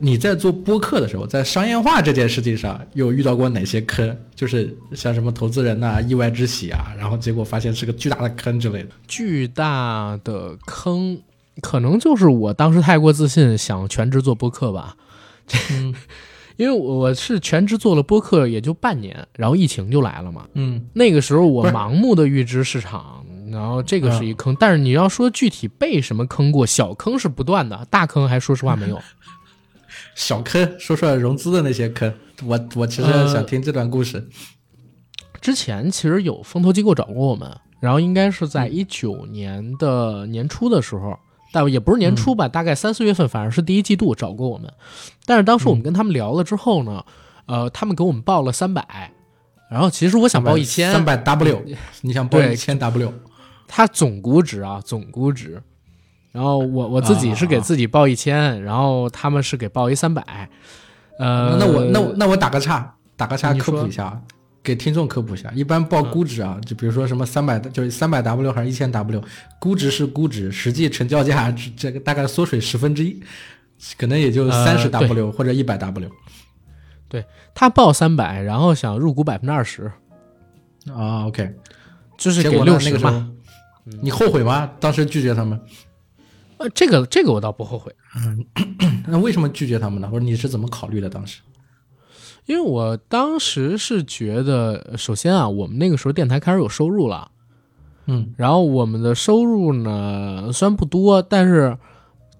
[0.00, 4.16] 你在做播客的时候，在商业化这件事情上，有遇到过哪些坑？
[4.34, 8.90] 就是像什么投资人呐、意外之喜啊，然后结果发现是个巨大的坑之类的。
[9.06, 11.20] 巨大的坑，
[11.60, 14.96] 可能就是我当时太过自信，想全职做播客吧。
[15.72, 15.94] 嗯
[16.58, 20.44] 因为我是全职做了播客也就半年，然后疫情就来了嘛。
[20.54, 24.56] 嗯那个时候我盲目的预知市场，然后这个是一坑。
[24.58, 29.00] 但是你要说具体被什么坑过，小坑是不断的，大坑还说实话没有。
[30.18, 32.12] 小坑，说出来融资的那些坑。
[32.44, 34.28] 我我其实呃想听这段故事。
[35.40, 41.16] 之前其实有风投机构找过我们，然后应该是在一九年的年初的时候，
[41.52, 44.68] 但也不是年初吧，大概三四月份，反正是第一季度找过我们。
[45.24, 47.04] 但是当时我们跟他们聊了之后呢，
[47.46, 49.12] 呃，他们给我们报了三百，
[49.70, 51.62] 然后其实我想报一千，三百 W，
[52.00, 53.14] 你想报一千 W？
[53.68, 55.62] 它总估值啊，总估值。
[56.32, 60.48] 然后我我自己是给自己报一千、然后他们是给报一三百。
[61.18, 64.20] 呃，那我那我那我打个岔，打个岔科普一下啊，
[64.62, 65.50] 给听众科普一下。
[65.52, 69.20] 一般报估值啊，就比如说什么三百，就是三百 W 还是一千 W，
[69.58, 73.20] 估值是估值，实际成交价只这个大概缩水十分之一，
[73.96, 76.08] 可能也就呃三十对 W 或者一百 W
[77.08, 79.90] 对他报三百，然后想入股百分之二十，
[80.94, 81.26] 啊。
[81.26, 81.52] OK，
[82.16, 82.90] 就是给六十嘛。
[82.90, 83.24] 那个时候
[84.02, 84.70] 你后悔吗？
[84.78, 85.58] 当时拒绝他们，
[86.58, 88.44] 呃，这个这个我倒不后悔，嗯
[89.06, 90.08] 那为什么拒绝他们呢？
[90.08, 91.08] 或者你是怎么考虑的？
[91.08, 91.40] 当时
[92.46, 97.30] 因为我当时是觉得，首先啊，我们那个时候电台开始有收入了，
[98.06, 101.76] 嗯然后我们的收入呢虽然不多，但是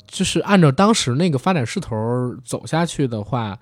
[0.07, 1.97] 就是按照当时那个发展势头
[2.45, 3.59] 走下去的话，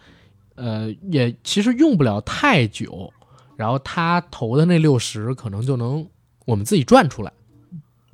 [0.55, 3.13] 呃，也其实用不了太久，
[3.57, 6.07] 然后他投的那六十可能就能
[6.45, 7.33] 我们自己赚出来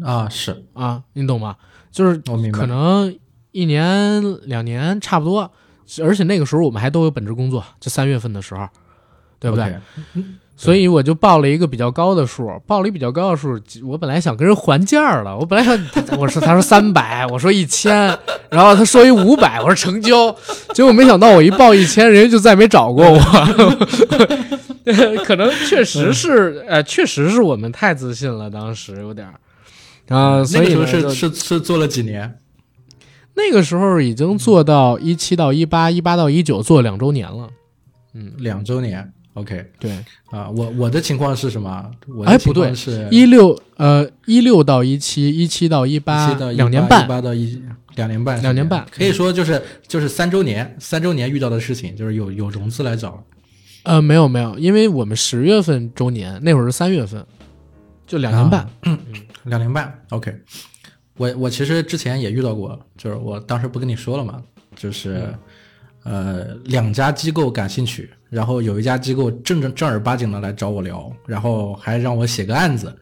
[0.03, 1.57] 啊，是啊，你懂吗？
[1.93, 2.21] 就是。
[2.53, 3.15] 可能
[3.53, 5.53] 一年两年差不多，
[6.03, 8.67] 而且那个时候我们还都有本职工作，就三月份的时候，
[9.39, 9.77] 对不对
[10.57, 13.59] 所以我就报了一个比较高的数，报了一个比较高的数。
[13.85, 15.77] 我本来想跟人还价了，我本来想，
[16.19, 17.93] 我说他说三百，我说一千，
[18.49, 20.35] 然后他说一五百，我说成交。
[20.73, 23.19] 结果没想到我一报一千，人家就再没找过我。
[25.25, 29.27] 可能确实是，呃，确实是我们太自信了，当时有点
[30.09, 30.45] 儿啊。
[30.45, 32.39] 所那个时候是是是做了几年？
[33.35, 37.49] 那个时候已经做到一七到一八，一八到一九，做两周年了。
[38.15, 39.13] 嗯两周年。
[39.35, 39.91] OK 对，
[40.31, 41.91] 啊，我我的情况是什么？
[42.15, 47.09] 我哎的情况不对是一六呃一六到一七，一七到一八17到，18两年半一。
[47.09, 47.63] 八到一
[47.97, 53.25] 两年半，两年半可以说就是就是三周年，三周年遇到的事情就是有有融资来找，
[53.85, 57.25] 呃，没有没有，因为我们十月份周年，那会儿是三月份，
[58.07, 58.61] 就两年半。
[58.61, 58.69] 啊
[59.45, 59.93] 两年半。
[60.11, 60.35] OK，
[61.17, 64.43] 我我其实之前也遇到过，就是我当时不跟你说了嘛，
[64.77, 65.35] 就是、
[66.05, 72.95] 呃两家机构感兴趣，然后有一家机构正正正儿八经的来找我聊，然后还让我写个案子。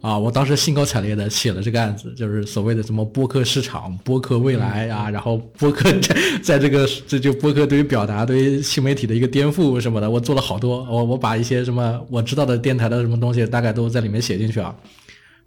[0.00, 14.74] 啊，我当时兴高采烈的写了这个案子，就是所谓的什么播客市场、播客未来啊，然后播客在在这个这就播客对于表达、对于新媒体的一个颠覆什么的，我做了好多，我我把一些什么我知道的电台的什么东西，大概都在里面写进去啊。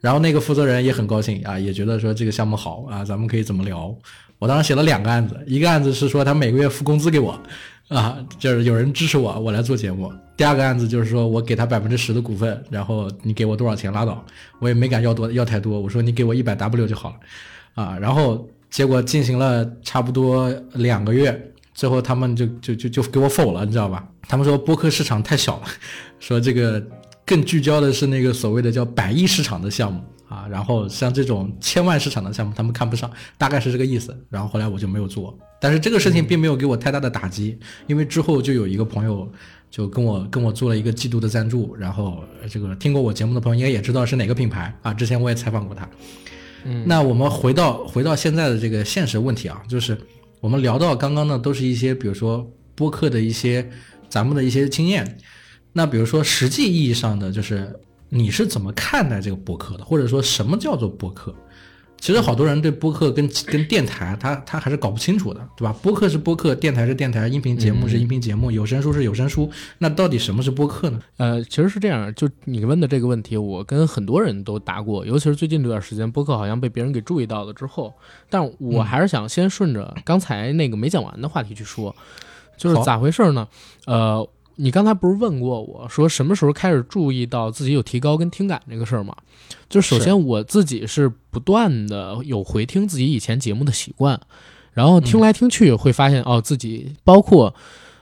[0.03, 3.95] 然后那个负责人也很高兴啊，也觉得说这个项目好啊，咱们可以怎么聊。
[4.37, 7.39] 我当时写了两个案子，一个案子是说他每个月付工资给我，
[7.87, 10.11] 啊，就是有人支持我，我来做节目。
[10.35, 14.21] 第二个案子就是说我给他百分之十的股份，然后你给我多少钱拉倒，
[14.59, 24.05] 我也没敢要多要太多，我说你给我一百 W 就好了，啊，然后结果进行了差不多两个月，最后他们就就就就给我否了，你知道吧？
[24.27, 25.63] 他们说播客市场太小了，
[26.19, 26.85] 说这个
[27.25, 34.15] 更聚焦的是那个所谓的叫百亿市场的项目啊，然后像这种千万市场的项目他们看不上，大概是这个意思。
[34.29, 37.57] 然后后来我就没有做，但是这个事情并没有给我太大的打击，
[37.87, 39.31] 因为之后就有一个朋友
[39.69, 45.87] 就跟我跟我做了一个季度的赞助，然后呃这个听过我节目的朋友应该也知道是哪个品牌啊，之前我也采访过他。
[46.65, 49.97] 嗯，那我们回到回到现在的这个现实问题啊，就是
[50.41, 53.69] 我们聊到刚刚呢，都是一些比如说播客的一些
[54.09, 55.17] 咱们的一些经验。
[55.73, 57.77] 那比如说实际意义上的，就是
[58.09, 61.35] 你是怎么看待这个播客的，或者说什么叫做播客？
[61.99, 65.73] 其实好多人对播客跟跟电台，他他还是搞不清楚的，对吧？
[65.81, 69.49] 播客是播客，电台是电台，音频节目是音频节目，有声书是有声书。
[69.77, 70.99] 那到底什么是播客呢？
[71.15, 77.93] 呃，其实是这样，就你问的这个问题，我跟很多人都答过，尤其是最近这段时间，播客好像被别人给注意到了之后，
[78.29, 81.95] 但我还是想先顺着刚才那个没讲完的话题去说，
[82.57, 83.47] 就是咋回事呢？
[83.85, 89.15] 呃，你刚才不是问过我说什么时候开始注意到自己有提高跟听感这个事儿吗？
[89.69, 94.19] 就首先我自己是不断的有回听自己以前节目的习惯。
[94.73, 97.53] 然后听来听去会发现，哦，自己包括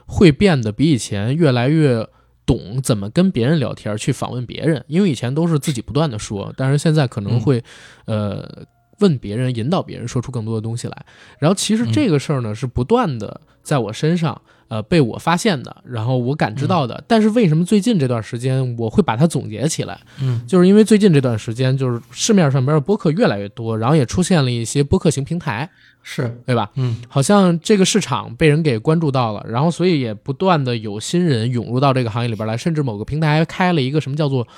[0.06, 2.08] 会变得比以前越来越
[2.46, 7.62] 懂怎么跟别人聊天，去访问别人，因为以前都是自己不断的说，但是现在可能会，
[8.06, 8.66] 呃，
[9.00, 11.06] 问别人，引导别人说出更多的东西来。
[11.38, 14.40] 然后其实这个事儿呢，是不断的在我身上。
[14.72, 20.00] 呃，被我发现的，然后我感知到的，但是为什么最近这段时间我会把它总结起来？
[20.18, 25.68] 嗯，就是因为最近这段时间，就是市面上边的播客越来越多，然后也出现了一些播客型平台，
[26.02, 26.70] 是对吧？
[26.76, 34.48] 嗯，好像这个市场被人给关注到了，然后所以也不断的有新人涌入到这个行业里边来，甚至某个平台开了一个什么叫做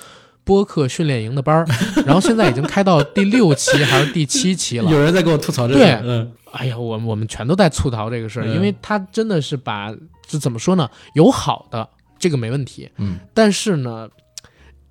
[0.45, 1.67] 播客训练营的班儿，
[2.07, 4.91] 然后现在已经开到第六期还是第七期了。
[4.91, 6.31] 有人在跟我吐槽这个，对嗯。
[6.53, 9.93] 哎呀，我我们全都在吐槽这个事儿，嗯因为他真的是把
[10.25, 10.89] 这怎么说呢？
[11.15, 14.09] 有好的，这个没问题，嗯，但是呢，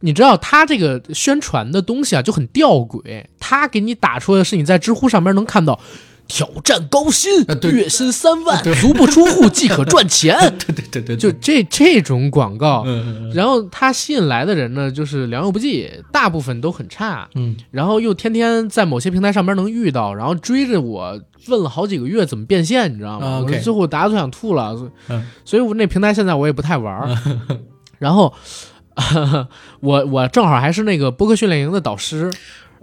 [0.01, 5.79] 你知道他这个宣传的东西啊就很吊诡，他给你打出来的是你在知乎上面能看到。
[6.27, 7.31] 挑战高薪
[7.71, 12.85] 月薪三万，足不出户即可赚钱， 对对对对，就这这种广告，
[13.33, 17.55] 然后他吸引来的人呢，就是良莠不齐，大部分都很差，嗯。
[17.71, 23.27] 然后又天天在某些平台上面能遇到，然后追着我问了好几个月怎么变现，你知道吗？
[23.27, 23.55] 啊，OK。
[23.55, 27.17] 我最后大家都想吐了，所以嗯所以我那平台现在我也不太玩儿。
[27.99, 28.33] 然后
[29.79, 32.31] 我我正好还是那个播客训练营的导师，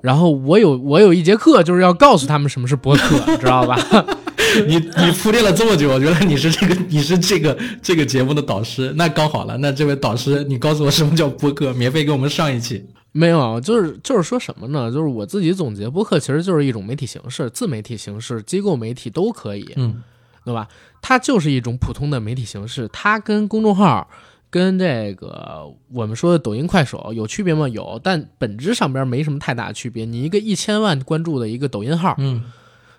[0.02, 3.78] 然后我有我有一节课就是要告诉他们什么是播客，知道吧？
[4.66, 9.56] 你你铺垫了这么久，我觉得你是这个 你是这个这个节目的导师，那刚好了。
[9.58, 12.84] 那这位导师，你告诉我什么叫播客，免费给我们上一期。
[13.12, 14.90] 没有，就是就是说什么呢？
[14.90, 19.72] 就是我自己总结，播客其实就是一种媒体形式，自媒体形式、机构媒体都可以。
[19.76, 20.02] 嗯
[20.42, 20.66] 对吧？
[21.02, 24.08] 它就是一种普通的媒体形式，它跟公众号、
[24.50, 27.68] 跟这个我们说的抖音、快手有区别吗？
[27.68, 30.04] 有，但本质上边没什么太大的区别。
[30.04, 32.44] 你一个一千万关注的一个抖音号，嗯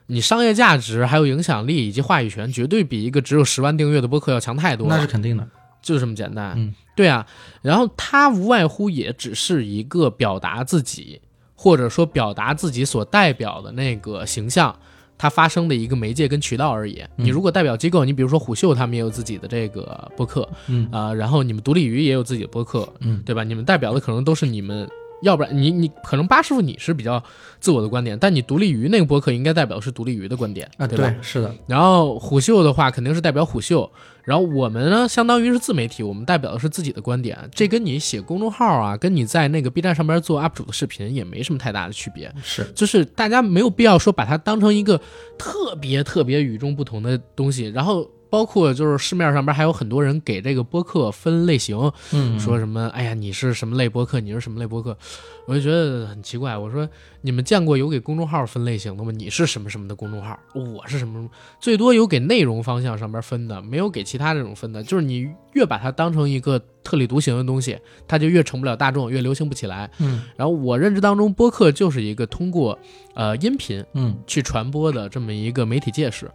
[0.07, 4.95] 你商业价值、还有影响力以及话语权，绝对比一个只有十万订阅的播客要强太多了。
[4.95, 5.47] 那是肯定的。
[5.81, 6.53] 就这么简单。
[6.57, 7.25] 嗯，对啊。
[7.61, 11.21] 然后它无外乎也只是一个表达自己，
[11.55, 14.77] 或者说表达自己所代表的那个形象。
[15.21, 16.99] 它发生的一个媒介跟渠道而已。
[17.17, 23.43] 嗯你如果代表机构，你比如说虎嗅，他们也有自己的这个播客，嗯啊、然后你们独立鱼也有自己的播客，嗯对吧？
[23.43, 24.89] 你们代表的可能都是你们，
[25.21, 27.23] 要不然你你可能八师傅你是比较
[27.59, 31.07] 自我的观点，但你独立鱼那个播客应该代表的是独立鱼的观点啊，对吧？
[31.07, 31.53] 对，是的。
[31.67, 33.87] 然后虎嗅的话肯定是代表虎嗅，
[34.23, 44.99] 然后我们呢相当于是自媒体，我们代表的是自己的观点，这跟你写公众号啊，跟你在那个 B 站上边做 UP 主的视频也没什么太大的区别，是，就是大家没有必要说把它当成一个
[45.37, 48.09] 特别特别与众不同的东西，然后。
[48.31, 54.97] 包括就是市面上边还有很多人给这个播客分类型，嗯，说什么哎呀你是什么类播客，你是什么类播客，
[55.45, 56.57] 我就觉得很奇怪。
[56.57, 56.87] 我说
[57.19, 59.11] 你们见过有给公众号分类型的吗？
[59.11, 64.81] 你是什么什么的公众号，我是什么什么，最多有给内容方向上边分的，没有给其他这种分的。
[64.81, 69.91] 就是你越把它当成一个特立独行的东西，它就越成不了大众，越流行不起来。
[69.99, 72.79] 嗯然后我认知当中，播客就是一个通过
[73.13, 76.31] 呃音频嗯去传播的这么一个媒体介势。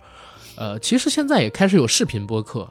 [0.56, 2.62] 呃，其实现在也开始有视频播客，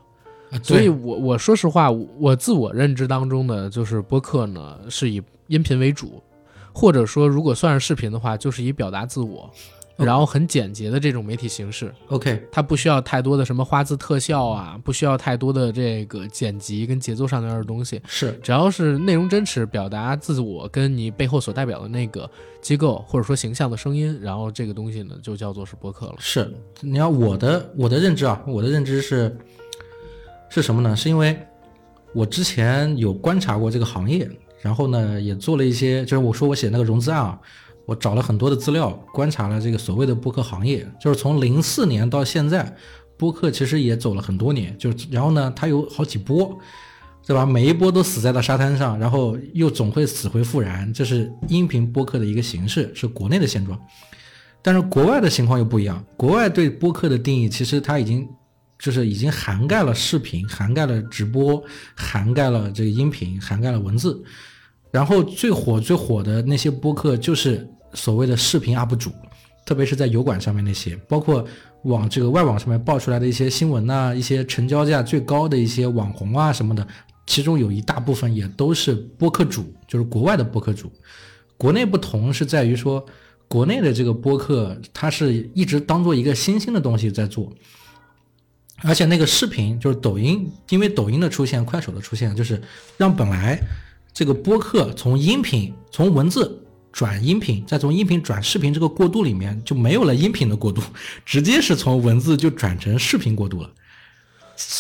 [0.52, 6.22] 啊所以我我说实话，我我自我认知当中的就是播客呢是以音频为主，
[6.74, 9.50] 或者说如果算是视频的话，就是以表达自我，哦
[9.98, 22.30] 然后很简洁的这种媒体形式，OK，它不需要太多的什么花字特效啊，不需要太多的这个剪辑跟节奏上面的东西，是只要是内容真实，表达自我跟你背后所代表的那个
[22.62, 26.16] 机构或者说形象的声音，然后这个东西呢就叫做是播客了。
[26.20, 26.54] 是。
[26.82, 29.38] 你要我的我的认知啊，我的认知是
[30.50, 30.96] 是什么呢？
[30.96, 31.38] 是因为
[32.14, 34.30] 我之前有观察过这个行业，
[34.62, 37.40] 然后呢也做了一些，就是我说我写那个融资案啊，
[37.86, 42.76] 我找了很多的资料，观察了这个所谓的播客行业，就是从零四年到现在，
[43.18, 46.58] 播客其实也走了很多年，就然后呢它有好几波。
[47.28, 47.44] 对吧？
[47.44, 53.76] 每一波都死在了沙滩上，然后又总会死灰复燃，这是音频播客的一个形式，是国内的现状。
[54.62, 58.30] 但是国外的情况又不一样，国外对播客的定义其实它已经
[58.78, 61.64] 就是已经涵盖了视频，涵盖了直播，
[61.96, 64.24] 涵盖了这个音频，涵盖了文字。
[64.92, 69.12] 然后最火最火的那些播客就是所谓的视频 UP 主，
[69.66, 71.44] 特别是在油管上面那些，包括
[71.84, 76.86] 往这个外网上面爆出来的一些新闻呐、一些成交价最高的一些网红啊什么的，
[77.26, 80.92] 其中有一大部分也都是播客主，就是国外的播客主。
[81.58, 83.06] 国内不同是在于说，
[83.48, 87.52] 国内的这个播客，它是一直当做一个新兴的东西在做，
[88.84, 92.62] 而且那个视频就是抖音，因为抖音的出现、快手的出现，就是
[92.98, 93.58] 让本来
[94.14, 96.62] 这个播客从音频、从文字
[96.96, 100.82] 转音频，再从音频转视频这个过渡里面就没有了音频的过渡，
[101.26, 103.70] 直接是从文字就转成视频过渡了。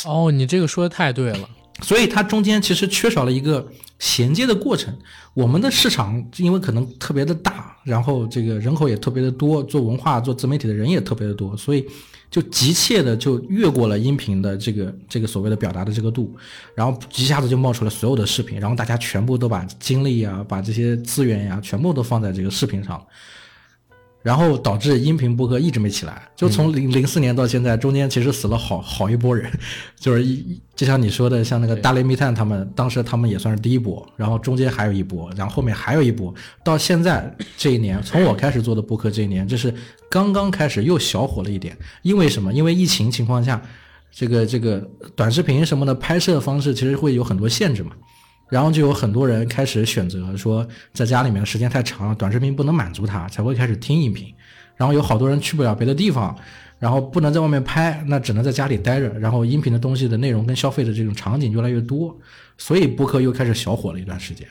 [0.05, 1.49] 哦，你这个说的太对了。
[1.81, 3.67] 所以它中间其实缺少了一个
[3.99, 4.95] 衔接的过程。
[5.33, 11.85] 我们的市场因为可能特别的大，然后这个人口也特别的多，做文化、做自媒体的人也特别的多，所以
[12.31, 16.33] 就急切的就越过了音频的这个这个所谓的表达的这个度，
[16.73, 23.05] 然后一下子就冒出了所有的视频，然后大家全部都把精力呀、把这些资源呀，全部都放在这个视频上。
[24.25, 29.47] 然后导致音频播客一直没起来，就从零零四年到现在，中间其实死了好好一波人，
[29.99, 39.71] 就是一就像你说的，像那个大雷密探他们，当时他们也算是第一波，然后中间还有一波，然后后面还有一波，到现在这一年，从我开始做的播客这一年，这是
[40.09, 42.51] 刚刚开始又小火了一点，因为什么？
[42.51, 43.61] 因为疫情情况下，
[44.11, 44.79] 这个这个
[45.15, 47.91] 短视频什么的拍摄方式其实会有很多限制嘛。
[48.47, 54.31] 然后就有很多人开始选择说，在家里面的时间太长了，短视频不能满足他，才会开始听音频。
[54.77, 56.37] 然后有好多人去不了别的地方，
[56.77, 59.07] 然后不能在外面拍，那只能在家里待着。
[59.17, 62.15] 然后音频的东西的内容跟消费的这种场景越来越多，
[62.57, 64.47] 所以播客又开始小火了一段时间。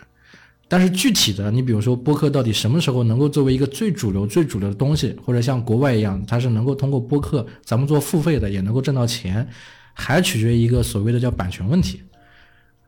[0.66, 9.46] 但是具体的，你比如说播客到底什么时候能够作为一个最主流、最主流的东西，或者像国外一样，它是能够通过播客咱们做付费的也能够挣到钱，
[9.92, 12.02] 还取决于一个所谓的叫版权问题，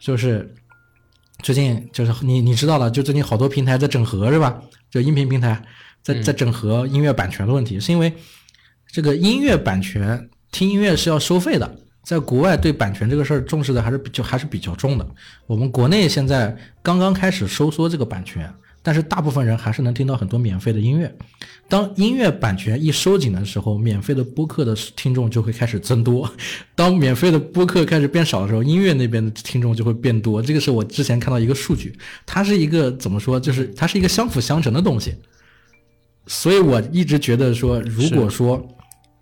[0.01, 0.53] 就是。
[1.43, 4.61] 最近就是你你知道了，就最近好多平台在整合是吧？
[4.91, 5.63] 就音频平台
[6.03, 8.13] 在在整合音乐版权的问题，是因为
[8.89, 15.07] 这个音乐版权听音乐是要收费的，在国外对版权这个事儿重视的还是比就还是比较重的。
[15.47, 18.53] 我们国内现在刚刚开始收缩这个版权。
[18.87, 21.13] 但是大部分人还是能听到很多免费的音乐。
[21.69, 26.25] 当音乐版权一收紧的时候，免费的播客的听众就会开始增多；
[26.77, 30.41] 当免费的播客开始变少的时候，音乐那边的听众就会变多。
[30.41, 33.41] 这个是我之前看到一个数据，它是一个怎么说？
[33.41, 35.17] 就是它是一个相辅相成的东西。
[36.29, 38.65] 所以我一直觉得说，如果说。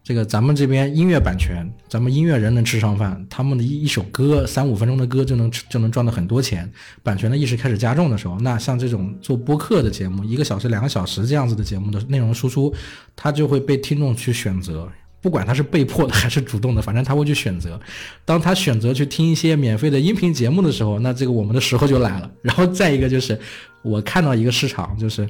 [0.04, 6.70] 这个咱们这边音乐版权，咱们音乐人能吃上饭，他们的一一首歌三五分钟的歌就能就能赚到很多钱。
[7.02, 12.70] 版权的意识开始加重的时候，那像这种做播客的节目，一个小时、两个小时这样子的节目的内容输出，
[13.16, 14.86] 它就会被听众去选择，
[15.22, 17.80] 不管他是被迫的还是主动的，反正他会去选择。
[18.26, 22.30] 当他选择去听一些免费的音频节目的时候，那这个我们的时候就来了。
[22.42, 23.40] 然后再一个就是，
[23.80, 25.26] 我看到一个市场，就是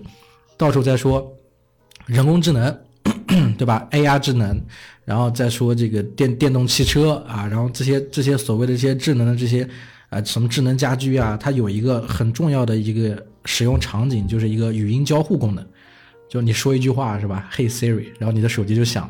[0.57, 1.33] 到处在说
[2.07, 2.77] 人工智能。
[3.57, 4.61] 对吧？AI 智能，
[5.05, 9.69] 然后再说这个电电动汽车啊，然后这些这些所谓的这些智能的这些
[10.11, 15.65] 啊什么智能家居啊，它有一个很重要的一个使用场景，就是一个语音交互功能，
[16.29, 19.09] 就你说一句话是吧？Hey Siri，然后你的手机就响。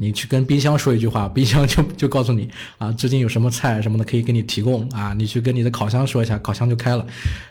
[0.00, 5.12] 你去跟冰箱说一句话， 冰箱就就告诉你啊，最近有什么菜什么的可以给你提供啊。
[5.12, 7.04] 你去跟你的烤箱说一下，烤箱就开了。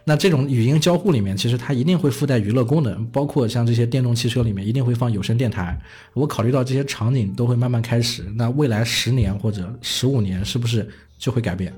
[0.05, 5.77] 那这种语音交互里面，其实它一定会附带娱乐功能，包括像这些电动汽车里面一定会放有声电台。
[6.13, 10.87] 我考虑到这些场景都会慢慢开始，那未来十年或者十五年是不是
[11.17, 11.73] 就会改变？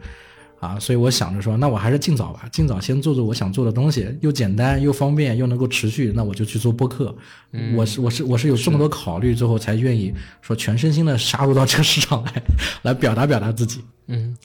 [0.59, 7.15] 啊，所以我想着说，那我还是尽早吧，尽早先做做我想做的东西，又简单又方便又能够持续，那我就去做播客。
[7.75, 12.43] 我是我是我是有这么多考虑之后，才愿意说全身心的杀入到这个市场来，
[12.81, 13.81] 来表达表达自己。
[14.07, 14.35] 嗯，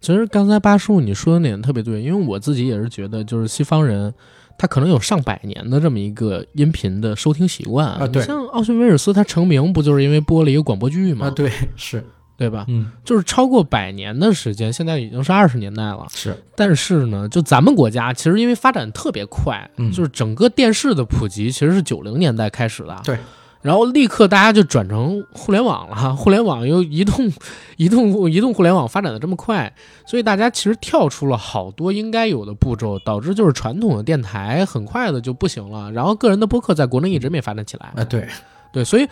[0.00, 4.12] 其实刚才八叔你说的那点特别对，因为我自己也是觉得，就是西方人
[4.58, 8.06] 他可能有上百年的这么一个音频的收听习惯啊。
[8.08, 11.28] 对，像奥逊威尔斯他成名不就是因为播了一个广播剧吗？
[11.28, 12.04] 啊，对，是。
[12.40, 12.64] 对吧？
[12.68, 16.06] 嗯，就是超过百年的时间，现在已经是二十年代了。
[16.14, 22.98] 是，但是呢，就咱们国家，其实因为发展特别快，嗯，就是整个电视的普及其实是九零年代开始的。
[23.04, 23.18] 对，
[23.60, 27.30] 然后立刻大家就转成互联网了，互联网又移动，
[27.76, 29.70] 移动移动互联网发展的这么快，
[30.06, 35.92] 所以大家其实跳出了好多应该有的步骤，导致就是传统的电台很快的就不行了。
[35.92, 37.92] 然后个人的播客在国内一直没发展起来。
[37.96, 38.26] 啊，对。
[38.72, 39.08] 对，所以，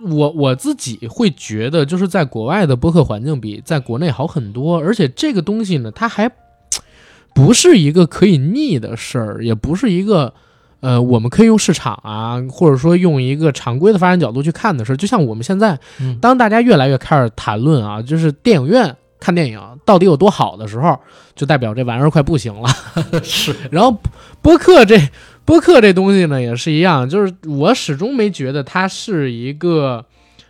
[0.00, 6.30] 我我自己会觉得，就是在国外的播客环境比在国内好很多，而且这个东西呢，它还
[7.34, 10.32] 不是一个可以逆的事儿，也不是一个
[10.78, 14.96] 呃，我们可以用市场啊，或者说用一个常规的发展角度去看的事儿。
[14.96, 15.76] 就像我们现在，
[16.20, 20.96] 当大家越来越开始谈论啊，就是电影院看电影到底有多好的时候，
[21.34, 22.68] 就代表这玩意儿快不行了。
[23.24, 23.98] 是，然后
[24.40, 24.96] 播客这。
[25.44, 30.04] 播客这东西呢也是一样，就是我始终没觉得它是一个，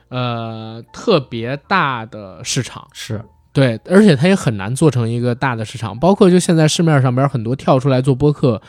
[0.08, 3.20] 呃，特别大的市场，是
[3.52, 5.98] 对，而且它也很难做成一个大的市场。
[5.98, 8.60] 包括就现在市面上边很多跳出来做播客，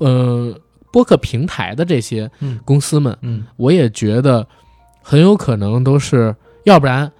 [0.00, 0.58] 嗯，
[0.92, 2.30] 播客平台的这些
[2.64, 4.46] 公司们，嗯，我也觉得
[5.02, 7.10] 很有可能都是，要不然，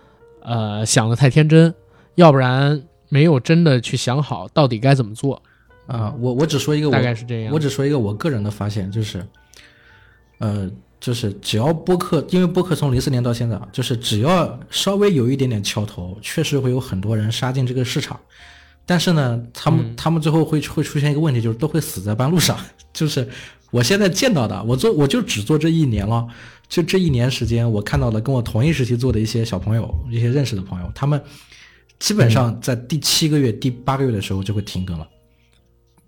[0.42, 1.74] 呃，想的太天真，
[2.14, 5.42] 要不然没有真的去想好到底该怎么做。
[5.86, 7.52] 啊，我我只说一个，大概是这样。
[7.52, 9.26] 我只说一个我个人的发现，就是，
[10.38, 18.18] 呃，就是只要播客，因为播客从零四年到现在啊，就是只要稍微有一点点翘头，确实会有很多人杀进这个市场。
[18.86, 22.58] 但是呢，他们、他们最后会会出现一个问题，就是都会死在半路上。
[22.92, 23.26] 就是
[23.70, 26.26] 我现在见到的，我做我就只做这一年了，
[26.68, 31.18] 就这一年时间，我看到了跟我同一时期做的一些小朋友，一些认识的朋友，他们
[31.98, 35.08] 基本上在第七个月、第八个月的时候就会停更了。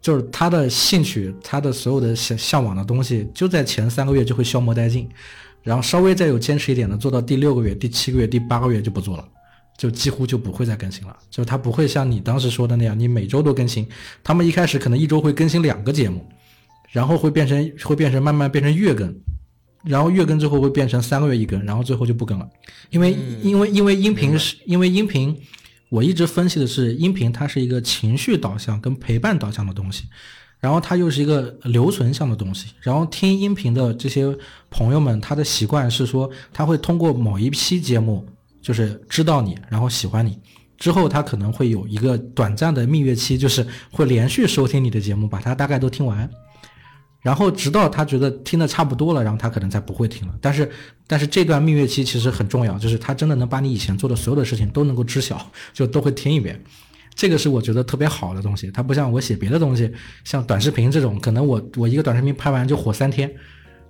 [0.06, 5.08] 就是他的兴趣，他的所有的向向往的东西，就在前三个月就会消磨殆尽，
[5.64, 9.28] 然后稍微再有坚持一点的，做到第六个月、第七个月、第八个月就不做了，
[9.76, 11.16] 就几乎就不会再更新了。
[11.28, 13.84] 就是他不会像你当时说的那样，你每周都更新。
[14.22, 16.24] 他们一开始可能一周会更新两个节目，
[16.92, 19.12] 然后会变成会变成慢慢变成月更，
[19.82, 22.48] 然后月更之后会变成三个月一更，然后最后就不更了，
[22.90, 25.36] 因为因为因为音频是因为音频。
[25.88, 30.04] 我一直分析的是，音频它是一个情绪导向跟陪伴导向的东西，
[30.58, 32.68] 然后它又是一个留存向的东西。
[32.80, 34.36] 然后听音频的这些
[34.68, 38.26] 朋友们，他的习惯是说，他会通过某一期节目，
[38.60, 40.38] 就是知道你，然后喜欢你，
[40.76, 46.28] 之后他可能会有一个短暂的蜜月期，就是会连续收听你的节目，把它大概都听完。
[47.26, 50.34] 然后直到他觉得听的差不多了，然后他可能才不会听了。
[50.40, 50.70] 但是，
[51.08, 56.62] 但是这段蜜月期其实很重要，就是他真的能把你以前做的所有的事情都能够知晓，就都会听一遍。
[57.16, 58.70] 这个是我觉得特别好的东西。
[58.70, 63.28] 它不像我写别的东西，像短视频这种，可能我我一个短视频拍完就火三天，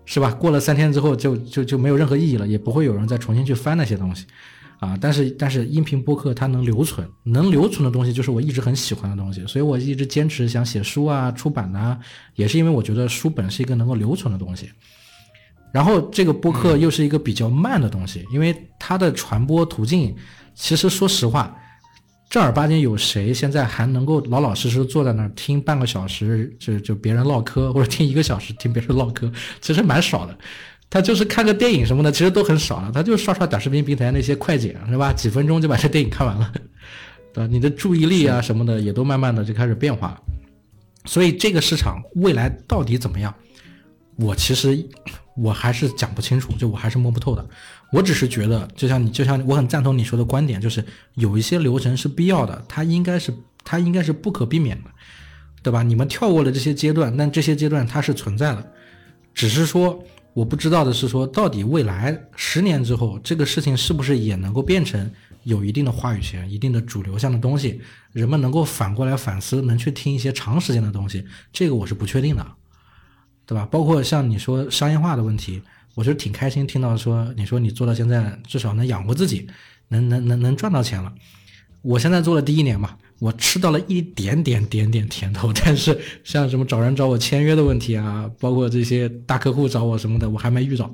[0.06, 0.30] 是吧？
[0.30, 4.24] 过了三天之后就就就没有任何意义了，也不会有人再重新去翻那些东西。
[4.78, 11.98] 啊，但是但是音频播客它能留存，能留存的东西就是我一直很喜欢的东西，所以我一直坚持想写书啊、出版呐，
[12.34, 14.70] 也是因为我觉得书本是一个能够留存的东西。
[15.72, 20.14] 然后这个播客又是一个比较慢的东西，因为它的传播途径，
[20.54, 21.54] 其实说实话，
[22.30, 30.36] 正儿八经有谁现在还能够老老实实坐在那儿听半个小时就就别人唠嗑，或者听一个小时听别人唠嗑，其实蛮少的。
[30.88, 32.90] 他就是看个电影什么的，其实都很少了。
[32.92, 35.12] 他就刷刷短视频平台那些快剪，是吧？
[35.12, 36.52] 几分钟就把这电影看完了，
[37.34, 37.48] 对吧？
[37.50, 40.20] 你的注意力啊什么的也都慢慢的就开始变化。
[41.04, 43.32] 所以这个市场未来到底怎么样，
[44.16, 44.84] 我其实
[45.36, 47.46] 我还是讲不清楚，就我还是摸不透的。
[47.92, 50.84] 我只是觉得，就像你，就像我很赞同你说的观点，就是
[51.14, 53.32] 有一些流程是必要的，它应该是
[53.64, 54.90] 它应该是不可避免的，
[55.62, 55.84] 对吧？
[55.84, 58.72] 你们跳过了这些阶段，但这些阶段它是存在的，
[59.36, 60.02] 只是说。
[60.36, 65.10] 我不知道的是说，到底未来十年之后，这个事情是不是也能够变成
[65.44, 67.80] 有一定的话语权、一定的主流向的东西？
[68.12, 71.24] 人们能够反过来反思，能去听一些长时间的东西，
[71.54, 72.46] 这个我是不确定的，
[73.46, 73.66] 对吧？
[73.70, 75.62] 包括像你说商业化的问题，
[75.94, 79.48] 我就挺开心听到说，你说你做到现在至少能养活自己，
[79.88, 81.10] 能能能能赚到钱了。
[81.86, 82.96] 我现在做了第一年嘛。
[83.18, 90.92] 我吃到了一点点点点甜头，但是 像什么找人找我签约的问题啊，包括这些大客户找我什么的，我还没遇到。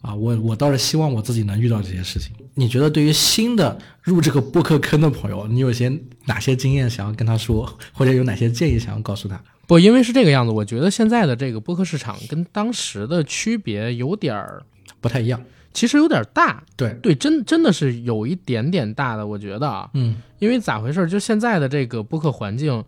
[0.00, 2.32] 啊，我我倒是希望我自己能遇到这些事情。
[2.54, 5.88] 你觉得对于新的入这个播客坑的朋友，你有些
[6.24, 9.40] 哪些经验想要跟他说，或者有哪些建议想要告诉他？
[9.68, 14.64] 不，因为是这个样子，我觉得现在的这个播客市场跟当时的区别有点儿
[15.00, 15.40] 不太一样。
[15.72, 21.08] 其实有点大，对对，真真的是有一点点大的，我觉得啊，嗯，因为咋回事？
[21.08, 22.84] 就现在的这个播客环境，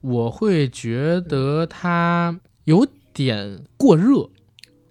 [0.00, 4.28] 我会觉得它有点过热，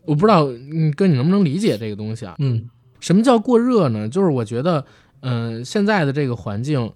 [0.03, 2.35] 我不知道，你，哥你能不能理解这个东西啊？
[2.39, 2.69] 嗯，
[2.99, 4.09] 什么叫过热呢？
[4.09, 4.85] 就是我觉得，
[5.21, 6.91] 嗯，现在的这个环境，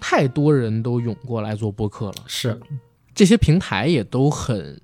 [0.00, 2.60] 太多人都涌过来做播客了，是，
[3.14, 4.80] 这些平台也都很，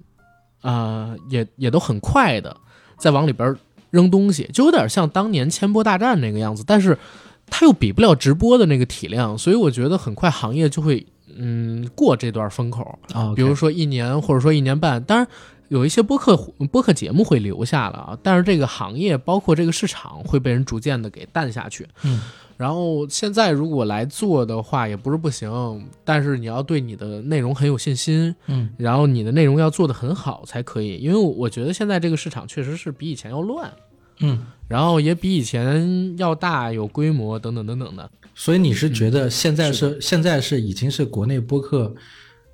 [0.61, 2.57] 啊，也也都很快的
[2.96, 3.57] 在往里边。
[3.91, 6.99] 扔东西就有点像当年千播大战那个样子，但是
[7.47, 15.26] 它又比不了直播的那个体量，所以我觉得很快行业就会嗯过这段风口啊，比如说一年或者说一年半，当然
[15.68, 16.36] 有一些播客
[16.70, 21.86] 播客节目会留下了啊，但是这个行业包括这个市场会被人逐渐的给淡下去。
[22.03, 22.20] 嗯。
[22.59, 33.72] 然后现在如果来做的话也不是不行，但是你要对你的内容很有信心，嗯，然后你的内容要做得很好才可以，因为我觉得现在这个市场确实是比以前要乱，
[34.18, 38.11] 嗯，然后也比以前要大，有规模等等等等的。
[38.34, 41.94] 所以你是觉得现在是现在是已经是国内播客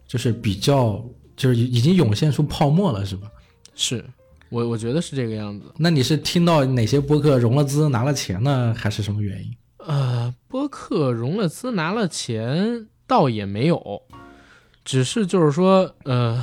[0.07, 1.03] 就是比较
[1.35, 3.27] 就是已经涌现出泡沫了是吧？
[3.75, 4.05] 是
[4.51, 5.67] 我我觉得是这个样子。
[5.79, 9.51] 那你是听到哪些播客融了资拿了钱呢，还是什么原因？
[9.87, 14.03] 呃，播客融了资拿了钱倒也没有，
[14.85, 16.43] 只是就是说，呃，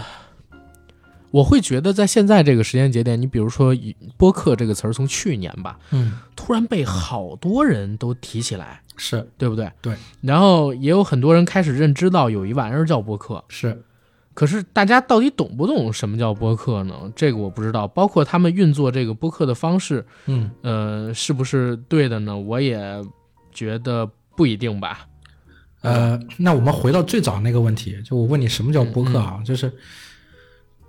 [1.32, 3.76] 我会觉得在现在这个时间节点，你比如说
[4.18, 9.72] “播客”这个词儿，从去年吧，嗯，突然被好多人都提起来，是对不对？
[9.82, 9.96] 对。
[10.22, 13.84] 然后也有很多人开始认知到有一玩意儿叫播客，是。
[14.34, 17.12] 可是大家到底懂不懂什么叫播客呢？
[17.16, 17.86] 这个我不知道。
[17.86, 22.38] 包括他们运作这个播客的方式，嗯，呃，是不是对的呢？
[22.38, 23.04] 我也
[23.52, 25.08] 觉得不一定吧。
[25.82, 29.42] 呃，那我们回到最早那个问题，就我问你什么叫播客啊？
[29.44, 29.72] 就是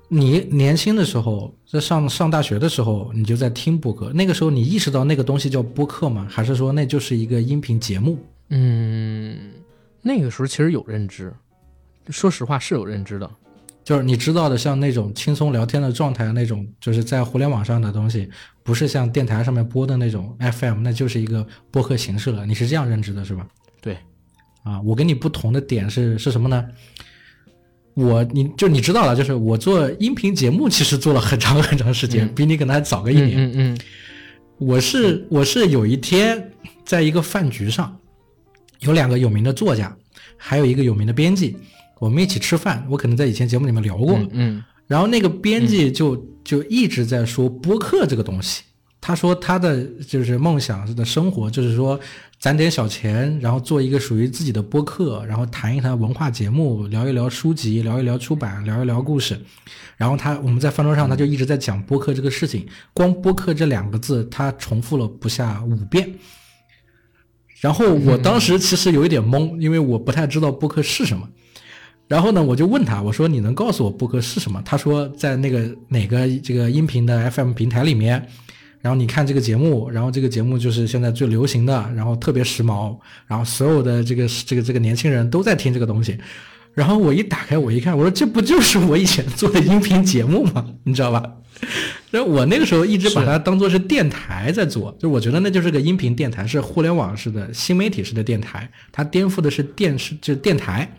[0.09, 6.27] 你年轻的时候，在上上大学的时候，你就在听播客，那个时候你意识到那个东西叫播客吗？
[6.31, 8.19] 还是说那就是一个音频节目？
[8.51, 9.53] 嗯，
[10.03, 11.33] 那个时候其实有认知，
[12.11, 13.31] 说实话是有认知的。
[13.83, 18.31] 就是你知道的，像那种轻松聊天的状态，那种就是在互联网上的东西，
[18.63, 22.47] 不是像电台上面播的那种 FM，那就是一个播客形式了。
[22.47, 23.47] 你是这样认知的，是吧？
[23.81, 23.97] 对，
[24.63, 26.67] 啊，我跟你不同的点是是什么呢？
[27.95, 33.33] 我你就你知道了，就是我做音频节目，其实做了很长很长时间，比你可能还早个一年。
[33.37, 33.79] 嗯嗯
[34.59, 36.53] 我是我是有一天
[36.85, 37.99] 在一个饭局上，
[38.81, 39.95] 有两个有名的作家，
[40.37, 41.57] 还有一个有名的编辑，
[41.99, 42.87] 我们一起吃饭。
[42.89, 48.63] 我可能在以前节目里面聊过，嗯嗯然后那个编辑就、就一直在说播客这个东西。
[49.01, 51.99] 他说他的就是梦想的生活，就是说
[52.39, 59.37] 攒点小钱，然后做一个属于自己的播客，然后谈一谈文化节目，聊一聊书籍，聊一聊出版，聊一聊故事。
[59.97, 66.15] 然后他我们在饭桌上他就一直在讲播客这个事情，光播客这两个字他重复了不下五遍。
[67.61, 71.29] 然后我当时其实有一点懵，因为我不太知道播客是什么。
[72.09, 74.61] 然后呢，我就问他，我说你能告诉我播客是什么？
[74.65, 78.27] 他说在那个哪个这个音频的 FM 平台里面，
[78.81, 82.97] 然后你看这个节目，然后这个节目就是现在最流行的，然后特别时髦，
[83.27, 86.19] 然后所有的这个这个这个年轻人都在听这个东西。
[86.75, 90.67] 然后我一打开，我一看，我说这不就是我以前做的音频节目吗？
[90.85, 91.23] 你知道吧？
[92.11, 100.91] 然后我那个时候一直把它当做是电台在做，就我觉得那就是个音频电台，是互联网式的新媒体式的电台，它颠覆的是电视，就是电台。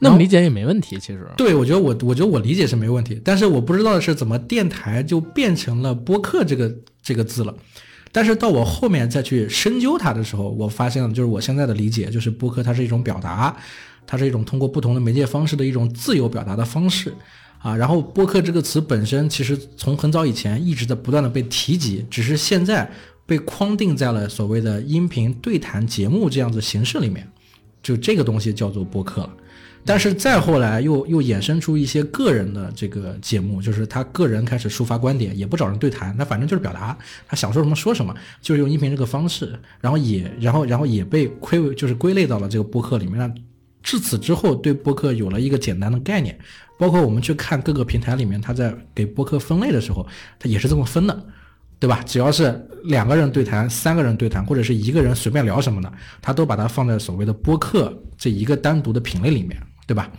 [0.00, 1.26] 那么理解也没问题，其实。
[1.36, 6.72] 对，我觉得我我觉得我理解是没问题，但是我不知道的是怎么电台就变成了播客这个
[7.02, 7.54] 这个字了。
[8.10, 13.54] 但是到我后面再去深究它的时候，我发现了，就是我现在的理解，就是播客它是一种表达，
[14.06, 17.12] 它是一种通过不同的媒介方式的一种自由表达的方式
[17.58, 17.76] 啊。
[17.76, 22.90] 然后播客这个词本身，其实从很早以前一直在不断的被提及，只是现在
[23.26, 27.28] 被框定在了所谓的音频对谈节目这样子形式里面，
[27.82, 29.30] 就这个东西叫做播客了。
[29.84, 43.16] 但是再后来又又衍生出一些个人的这个节目，就是他个人开始抒发观点，也不找人对谈，他反正就是表达，他想说什么说什么，就是用音频这个方式，然后也然后然后也被归为就是归类到了这个播客里面。
[43.18, 43.32] 那
[43.82, 46.38] 至此之后，对播客有了一个简单的概念，
[46.78, 50.06] 包括我们去看各个平台里面，他在给播客分类的时候，
[50.38, 51.26] 他也是这么分的。
[51.80, 52.02] 对吧？
[52.04, 59.56] 只要是两个人对谈、三个人对谈，或者是一个人随便聊什么的，他都把它放在所谓的播客这一个单独的品类里面，
[59.86, 60.10] 对吧？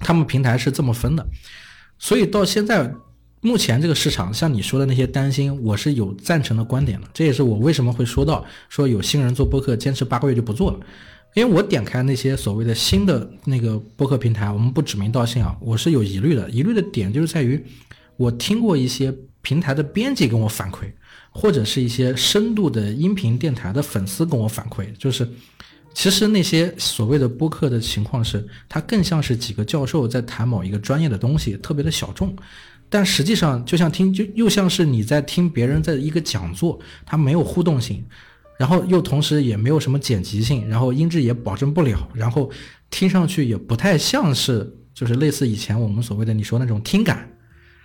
[0.00, 1.26] 他们平台是这么分的，
[1.98, 2.90] 所以到现在
[3.42, 7.06] 目前这个市场，像你说的那些担心，我是有赞成的观点的。
[7.12, 10.80] 这也是我为什么会说到说有新人做播客坚持八个月就不做了，
[11.34, 16.48] 因为我点开那些所谓的新的那个播客平台，我们不指名道姓啊，我是有疑虑的。
[16.48, 17.62] 疑虑的点就是在于，
[18.16, 19.14] 我听过一些。
[19.42, 20.90] 平台的编辑跟我反馈，
[21.30, 25.28] 或者是一些深度的音频电台的粉丝跟我反馈，就是
[25.92, 32.34] 其实那些所谓的播客的情况是，它更像是几个教授在谈某一个专业的东西，特别的小众，
[32.88, 38.04] 但实际上就像听，就又像是你在听别人在一个讲座，它没有互动性，
[38.58, 42.50] 然后又同时也没有什么剪辑性，然后音质也保证不了，然后
[42.90, 47.28] 听上去也不太像是就是类似以前我们所谓的你说那种听感，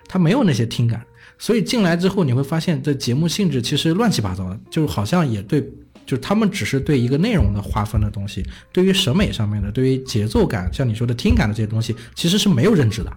[0.08, 1.06] 它没有那些听感。
[1.40, 5.62] 所以进来之后，你会发现这节目性质其实乱七八糟的，就是好像也对，
[6.06, 13.12] 就是他们只是对一个内容的划分的东西，对于审美上面的，对于节奏感，像你说的听感的这些东西，其实是没有认知的。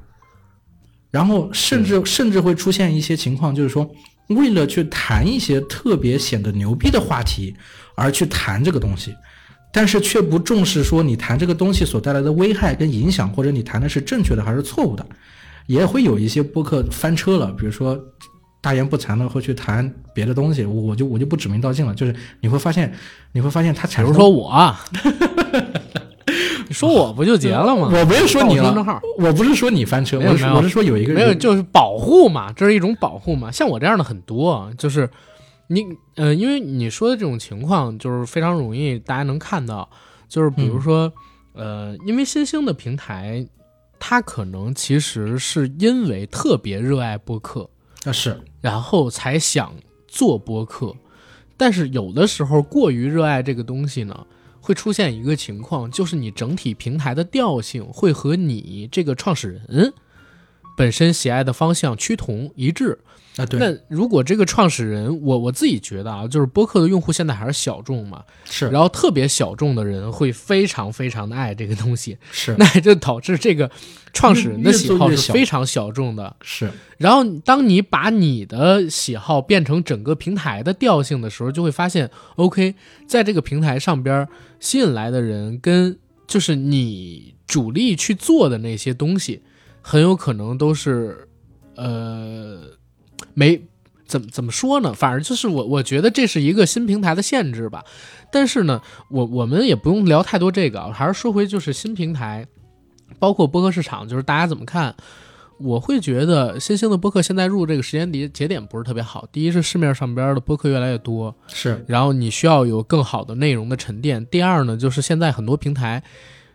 [1.11, 3.91] 然后甚至甚至会出现一些情况，就是说
[4.29, 7.55] 为了去谈一些特别显得牛逼的话题
[7.97, 9.15] 而去谈这个东西，
[9.73, 15.05] 但是却不重视说你谈这个东西所带来的危害跟影响，或者你谈的是正确的还是错误的。
[15.67, 17.99] 也会有一些播客翻车了，比如说
[18.61, 21.95] 大言不惭的会去谈别的东西，我就我就不指名道姓了。
[21.95, 22.93] 就是你会发现，
[23.33, 24.75] 你会发现他产生说我，
[26.69, 27.89] 你说我不就结了吗？
[27.95, 33.51] 我没有说你了，我不是说你翻车，我是我是说有一个没有，就是保护嘛，这是一种保护嘛。
[33.51, 35.09] 像我这样的很多，就是
[35.69, 35.87] 你
[36.17, 39.89] 呃，因为你说的这种情况，就是非常容易大家能看到，
[40.29, 41.11] 就是比如说
[41.55, 43.47] 呃，因为新兴的平台。
[44.01, 47.71] 他可能其实是因为特别热爱播客
[48.05, 49.73] 啊，是，然后才想
[50.09, 50.97] 做播客，
[51.57, 54.27] 但是有的时候过于热爱这个东西呢，
[54.61, 59.93] 会会出现一个情况，就是你整体平台的调性会和你这个创始人
[60.81, 62.99] 本身喜爱的方向趋同一致。
[63.37, 68.69] 啊，对，那如果这个创始人，我我自己觉得啊，就是播客的用户现在还是小众嘛，是。
[68.71, 72.57] 然后特别小众的人会非常非常的爱这个东西，是。
[72.59, 73.71] 那也就导致这个
[74.13, 76.35] 创始人的喜好是非常小众的。
[76.43, 82.75] 是，然后当你把你的喜好变成整个平台的调性的时候，就会发现，OK，
[83.07, 84.27] 在这个平台上边
[84.59, 89.43] 吸引来的人跟就是你主力去做的那些东西，
[89.83, 91.29] 很有可能都是
[91.77, 92.61] 呃
[93.35, 93.61] 没
[94.07, 94.93] 怎么怎么说呢？
[94.93, 97.85] 反正就是我我觉得这是一个新平台的限制吧。
[98.33, 102.47] 但是呢，我我们也不用聊太多这个，还是说回就是新平台，
[103.19, 104.95] 包括播客市场，就是大家怎么看？
[105.59, 109.29] 我会觉得新兴的播客现在入这个时间节节点不是特别好。
[109.31, 114.25] 第一是市面上边的播客越来越多，是，然后你需要有更好的内容的沉淀。
[114.25, 116.03] 第二呢，就是现在很多平台，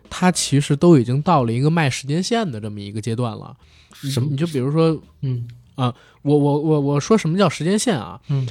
[0.08, 3.56] 它其实都已经到了一个卖时间线的这么一个阶段了。
[3.92, 8.20] 什么你就比如说，嗯啊我我我我说什么叫时间线啊？
[8.28, 8.46] 嗯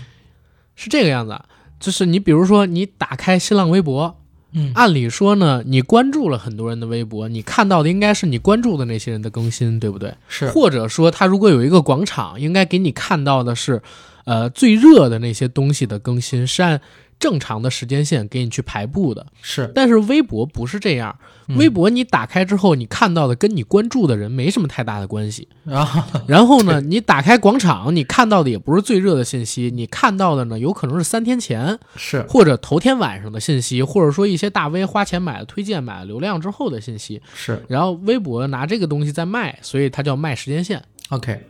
[0.76, 1.40] 是这个样子，
[1.80, 4.18] 就是你比如说你打开新浪微博，
[4.54, 10.14] 嗯按理说呢，你关注了很多人的微博，你看到的应该是你关注的那些人的更新，对不对？
[10.28, 13.82] 是，或者说，他如果有一个广场，应该给你看到的是，
[14.26, 16.82] 呃，最热的那些东西的更新是按
[17.20, 19.26] 正常的时间线给你去排布的。
[19.42, 25.48] 是，但是微博不是这样，嗯微博你打开之后，你看到的跟你关注的人没什么太大的关系。
[25.64, 37.22] 然后然后呢，你打开广场，你看到的也不是最热的信息，你看到的呢，有可能是三天前是，或者头天晚上的信息，或者说一些大 V 花钱买了推荐、买了流量之后的信息。
[37.34, 40.82] 是然后微博拿这个东西在卖，所以它叫卖时间线。
[41.10, 41.42] ，OK，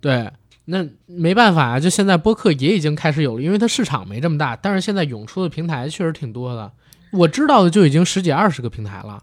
[0.00, 0.30] 对，
[0.70, 6.70] 那没办法啊，就现在播客也已经开始有了，因为它市场没这么大，但是现在涌出的平台确实挺多的，
[7.12, 9.20] 我知道的就已经十几二十个平台了，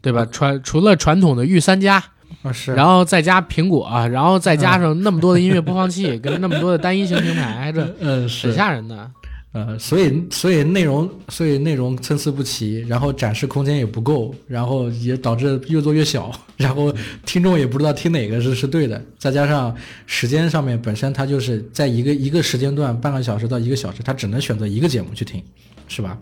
[0.00, 0.24] 对吧？
[0.30, 2.02] 传除了传统的御三家，
[2.42, 8.48] 啊是，然后再加苹果，然后再加上那么多的音乐播放器，跟那么多的单一型平台，这 嗯是。
[8.48, 9.10] 很，吓人的。
[9.54, 16.28] 呃，所以所以内容所以内容参差不齐，然后展示空间也不够，然后也导致越做越小，
[16.58, 16.92] 然后
[17.24, 19.72] 听众也不知道听哪个是是对的，再加上
[20.06, 25.40] 时间上面本身它就是在一个一个时间段半个小时到一个小时，它只能选择一个节目去听，
[25.86, 26.18] 是吧？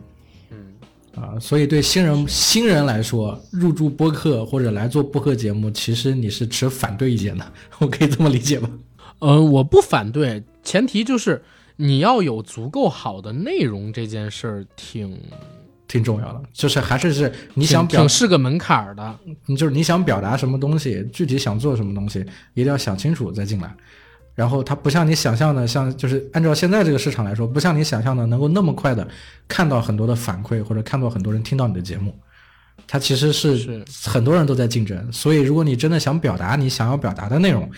[0.51, 0.59] 嗯，
[1.15, 8.69] 啊，所以对新人新人来说，入驻播客或者来做播客节目，其实你是持反对意见的， 我可以这么理解吧？
[9.21, 11.43] 呃，我不反对，前提就是
[11.77, 15.19] 你要有足够好的内容，这件事儿挺
[15.89, 19.19] 挺重要的，就是还是是你想表挺是个门槛儿的。
[19.57, 22.21] 就是你想表达什么东西，具体想做什么东西，
[22.55, 23.75] 一定要想清楚再进来。
[24.35, 29.07] 然后它不像你想象的，像就是按照现在这个市场来说，不像你想象的能够那么快的
[29.47, 32.15] 看到很多的反馈，或者看到很多人听到你的节目。
[32.87, 37.71] 它其实是是很多人都在竞争，所以如果你真的想表达你想要表达的内容，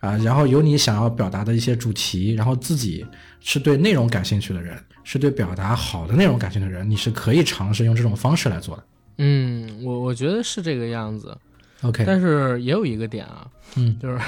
[0.00, 3.06] 啊，然后有你想要表达的一些主题，然后自己
[3.40, 8.84] 是对内容感兴趣的人，是对表达好的内容感兴趣的人，你是可以尝试用这种方式来做的。
[9.18, 11.36] 嗯，我我觉得是这个样子
[11.82, 13.46] ，OK，但是也有一个点啊，
[13.76, 14.18] 嗯，就是，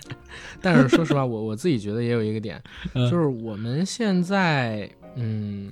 [0.62, 2.62] 但是说实话，我我自己觉得也有一个点，
[2.94, 5.70] 嗯就是我们现在，嗯，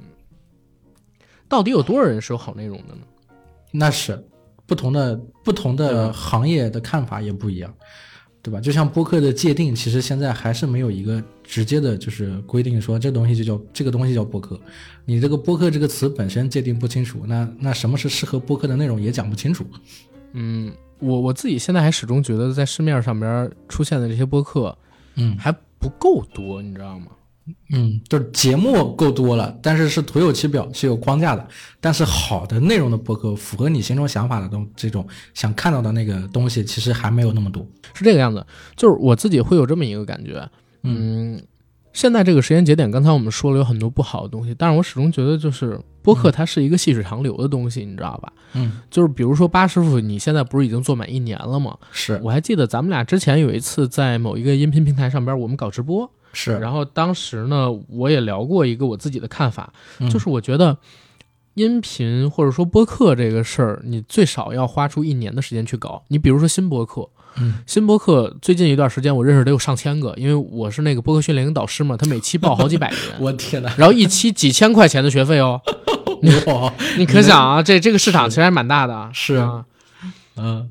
[1.48, 3.00] 到底有多少人是有好内容的呢？
[3.70, 4.22] 那是
[4.66, 7.74] 不同的不同的行业的看法也不一样，
[8.48, 8.58] 对吧？
[8.62, 14.58] 就像播客的界定，其实现在还是没有一个直接的，就是规定说这东西就叫这个东西叫播客。
[15.04, 19.66] 你这个播客这个词本身界定不清楚，那那什么是适合播客的内容也讲不清楚。
[20.32, 24.74] 嗯，我我自己现在还始终觉得，在市面上边出现的这些播客
[25.16, 27.08] 嗯还不够多，你知道吗？
[27.70, 31.46] 嗯，就是节目够多了，但是是徒有其表，是有框架的。
[31.80, 37.66] 但是好的内容的播客，符合你心中想法的东这种想看到的那个东西，其实还没有那么多。
[37.94, 38.44] 是这个样子，
[38.76, 40.48] 就是我自己会有这么一个感觉，
[40.82, 41.40] 嗯，
[41.92, 48.32] 现在这个时间节点，刚才我们说了有很多不好的东西，但是我始终觉得就是播客它是一个细水长流的东西，你知道吧？
[48.54, 51.76] 嗯，就是比如说八师傅，你现在不是已经做满一年了吗？
[51.92, 60.08] 是我还记得咱们俩之前有一次在某一个音频平台上边，我们搞直播，是，然后当时呢，我也聊过一个我自己的看法，嗯。
[60.10, 60.76] 就是我觉得
[61.54, 66.02] 音频或者说播客这个事儿，你最少要花出一年的时间去搞。
[66.08, 67.08] 你比如说新播客，
[67.40, 73.72] 嗯，新播客最近一段时间我认识得有上千个，因为我是那个播客训练营导师嘛，他每期报好几百个人， 我天哪！
[73.76, 75.60] 然后一期几千块钱的学费哦，
[76.22, 76.30] 你，
[76.98, 79.34] 你可想啊，这这个市场其实还蛮大的，是。
[79.36, 79.64] 啊。
[80.40, 80.68] 嗯，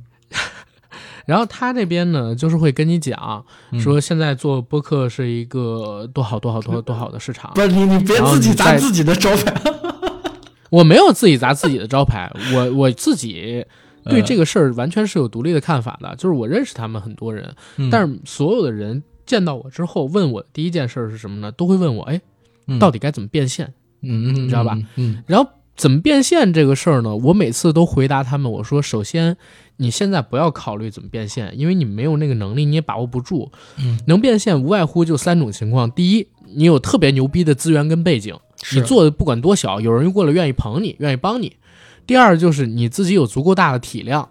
[1.28, 7.62] 然后他这边呢，就是会跟你讲嗯说，现在做播客是一个多好多好多多好的市场不。
[7.62, 9.54] 是你，你别自己砸自己的招牌。
[10.72, 13.66] 我没有自己砸自己的招牌，我我自己
[14.06, 16.16] 对这个事儿完全是有独立的看法的。
[16.16, 21.52] 就是我认识他们很多人，嗯但是所有的人见到我之后问我的第一件事儿是什么呢？
[21.52, 22.22] 都会问我，哎，
[22.68, 23.74] 嗯到底该怎么变现？
[24.02, 24.78] 嗯嗯，你知道吧？
[24.96, 27.16] 嗯然后怎么变现这个事儿呢？
[27.16, 29.38] 我每次都回答他们，我说：首先，
[29.78, 33.52] 你现在不要考虑怎么变现，因为你没有那个能力，你也把握不住。
[33.78, 38.36] 嗯，能变现无外乎就三种情况：第一，你有特别牛逼的资源跟背景，
[38.74, 41.50] 你做的不管多小，有人过来愿意捧你，愿意帮你；
[42.06, 44.28] 第二就是你自己有足够大的体量，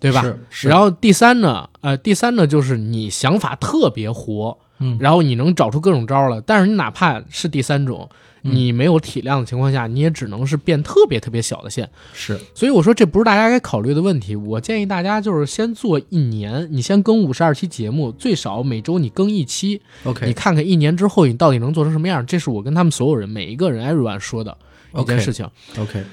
[0.00, 0.22] 对吧？
[0.22, 6.40] 是是然后第三呢，呃，第三呢就是你想法特别活，嗯然后你能找出各种招儿来。
[6.42, 11.88] 但是你哪怕是第三种，嗯你没有体量的情况下，你也只能是变特别特别小的线。
[12.12, 14.36] 是所以我说这不是大家该考虑的问题。
[14.36, 22.24] 我建议大家就是先做一年，你先更五十二期节目，最少每周你更一期，你 OK 你看看一年之后你到底能做成什么样。
[22.24, 24.56] 这是我跟他们所有人每一个人 everyone 说的
[24.94, 25.48] 一件事情。
[25.78, 26.04] OK，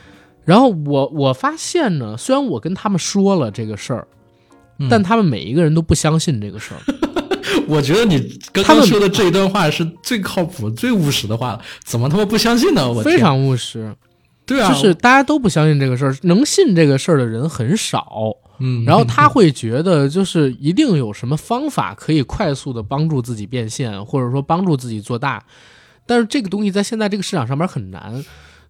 [0.43, 4.07] 然后我我发现呢，虽然我跟他们说了这个事儿，
[4.79, 6.81] 嗯但他们每一个人都不相信这个事儿。
[7.67, 8.19] 我觉得你
[8.51, 12.91] 刚他们刚说的这一段话是最靠谱、最务实的话了，怎么他妈不相信呢？
[12.91, 13.95] 我非常务实，
[14.45, 18.07] 对啊，就是大家都不相信这个事儿，能信这个事儿的人很少。
[18.59, 25.43] 嗯，然后他会觉得，就是一定有什么方法可以快速的帮助自己变现，或者说帮助自己做大。
[26.05, 28.23] 但是这个东西在现在这个市场上面很难。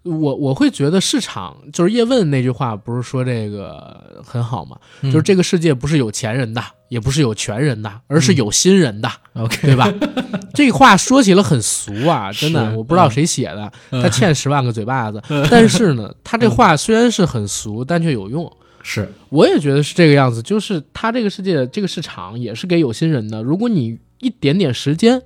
[0.05, 4.77] 我我会觉得市场就是叶问那句话，不是说这个很好吗？
[5.01, 9.91] 嗯就是这个世界不是有钱人的，也不是有权人的，而是有心人的，OK 对吧？
[10.53, 15.21] 这话说起来很俗啊，真的，我不知道谁写的，嗯他欠十万个嘴巴子。
[15.49, 18.51] 但是呢， 他这话虽然是很俗，但却有用。
[18.87, 23.41] 是我也觉得是这个样子，就是他这个世界这个市场也是给有心人的。
[23.41, 25.19] 如果你一点点时间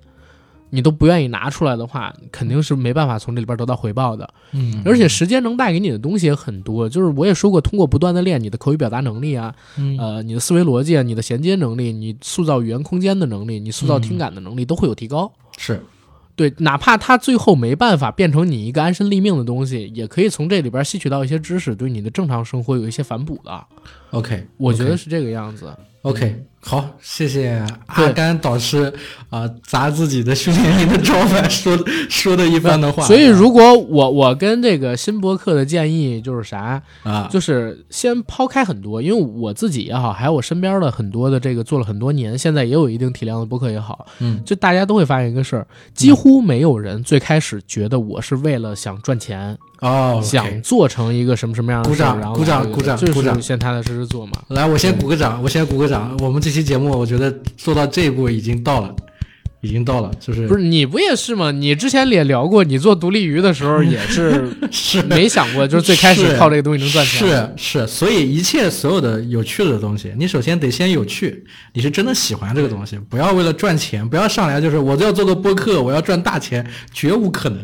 [0.70, 4.30] 你都不愿意拿出来的话，肯定是没办法从这里边得到回报的。
[4.53, 15.32] 嗯，而且时间能带给你的东西也很多，就是我也说过，通过不断的练你的口语表达能力啊，嗯呃，你的思维逻辑啊，你的衔接能力，你塑造语言空间的能力，你塑造听感的能力都会有提高。
[15.57, 15.82] 是
[16.36, 23.65] 对，哪怕他最后没办法变成你一个安身立命的东西，也可以从这里边吸取到一些知识，对你的正常生活有一些反哺的。
[24.11, 25.70] OK，我觉得是这个样子。
[26.03, 28.93] OK，好，谢谢阿甘导师
[29.30, 31.78] 啊、砸自己的训练营的招牌说
[32.10, 33.05] 说的一番的话。
[33.05, 54.34] 所以，如果我我跟这个新博客的建议就是啥，啊，就是先抛开很多，因为我自己也好，还有我身边的很多的这个做了很多年，现在也有一定体量的博客也好，嗯，就大家都会发现一个事儿，几乎没有人最开始觉得我是为了想赚钱，哦想做成一个什么什么样的事，鼓掌鼓掌鼓掌就是鼓掌先踏踏实实做嘛。
[54.49, 56.18] 来，我先鼓个掌，我先鼓个掌。
[56.20, 58.95] 我们这期节目，我觉得做到这一步已经到了，
[59.62, 61.52] 已经到了，就是不是你不也是吗？
[61.52, 67.28] 你之前也聊过，你做独立鱼的时候也是 是没想过，就是最开始靠这个东西能赚钱。
[67.28, 71.43] 是是，所以一切所有的有趣的东西，你首先得先有趣，
[71.74, 77.60] 你是真的喜欢这个东西，不要为了赚钱，不要上来就是我就要做个播客，我要赚大钱，绝无可能，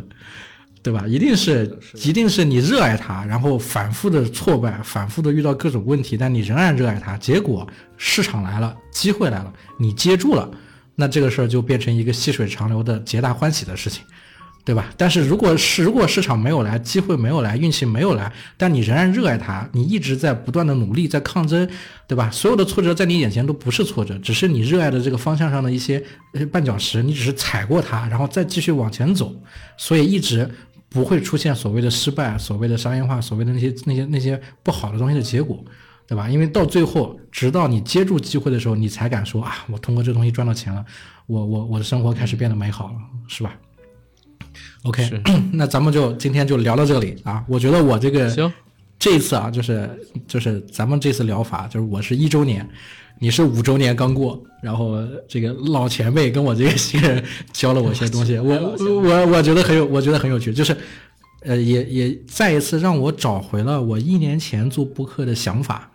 [0.86, 1.04] 对吧？
[1.08, 7.68] 一定是一定是你热爱它，然后反复的挫败，反复的遇到各种问题，但你仍然热爱它，结果
[7.98, 10.48] 市场来了，机会来了，你接住了，
[10.94, 14.04] 那这个事儿就变成一个细水长流的皆大欢喜的事情。
[14.64, 14.92] 对吧？
[14.98, 21.70] 但是如果是如果市场没有来，机会没有来，运气没有来，但你仍然热爱它，你一直在不断的努力，在抗争，
[22.08, 22.32] 对吧？
[22.32, 29.32] 所有的挫折在你眼前都不是挫折，只是你热爱的这个方向上的一些呃绊脚石，你只是踩过它，然后再继续往前走，
[29.78, 30.50] 所以一直
[30.96, 35.64] 不会出现所谓的失败、所谓的商业化、所谓的那些那些那些不好的东西的结果。
[36.08, 36.30] 对吧？
[36.30, 40.86] 因为到最后，直到你接住机会的时候，你才敢说啊，我通过这东西赚到钱了，
[41.26, 42.94] 我我我的生活开始变得美好了，
[43.28, 43.58] 是吧
[44.84, 45.20] ？OK，
[45.52, 47.44] 那咱们就今天就聊到这里啊。
[47.48, 48.54] 我觉得我这个行，
[49.00, 49.90] 这一次啊，就是
[50.28, 52.70] 就是咱们这次疗法，就是我是一周年，
[53.20, 54.98] 你是五周年刚过，然后
[55.28, 60.76] 这个老前辈跟我这个新人教了我一些东西，我 我我觉得很有，我觉得很有趣，就是
[61.42, 65.92] 呃，也也再一次让我找回了我一年前做播客的想法，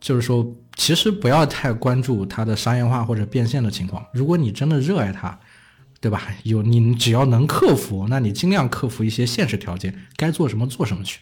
[0.00, 0.46] 就是说，
[0.76, 5.38] 其实不要太关注它的商业化或者变现的情况，如果你真的热爱它。
[6.02, 6.20] 对吧？
[6.42, 11.20] 有你只要能克服，那你尽量克服一些现实条件，该做什么做什么去。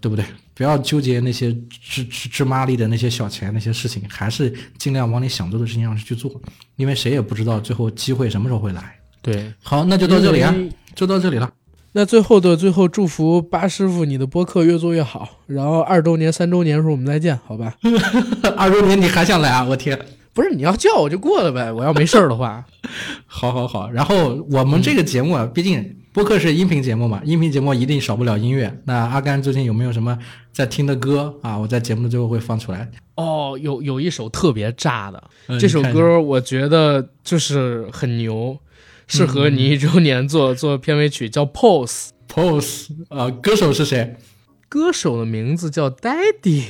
[0.00, 0.24] 对不对？
[0.54, 6.30] 不要纠结那些芝芝芝麻粒的那些小钱那些事情，还是尽量往你想做的事情上去做，
[6.76, 8.96] 因为谁也不知道最后机会什么时候会来。
[9.20, 10.54] 对，好，那就到这里啊，
[10.94, 11.50] 就到这里了。
[11.92, 17.74] 那最后的最后，祝福八师傅你的播客越做越好，然后二周年、三周年的时候我们再见，好吧？
[18.56, 19.64] 二周年你还想来啊？
[19.64, 19.98] 我天！
[20.32, 22.62] 不是你要叫我就过了呗，我要没事儿的话，
[23.24, 28.74] 好好好，然后我们这个节目啊，毕竟播客是音频节目嘛，音频节目一定少不了音乐。
[28.86, 30.18] 那阿甘最近有没有什么
[30.50, 31.58] 在听的歌啊？
[31.58, 32.90] 我在节目的最后会放出来。
[33.16, 38.56] 哦，有有一首特别炸的，嗯这首歌我觉得就是很牛，
[39.06, 42.08] 适合你一周年做做片尾曲，叫 Pose。
[42.32, 44.16] Pose 呃，歌手是谁？
[44.70, 46.62] 歌手的名字叫 Daddy。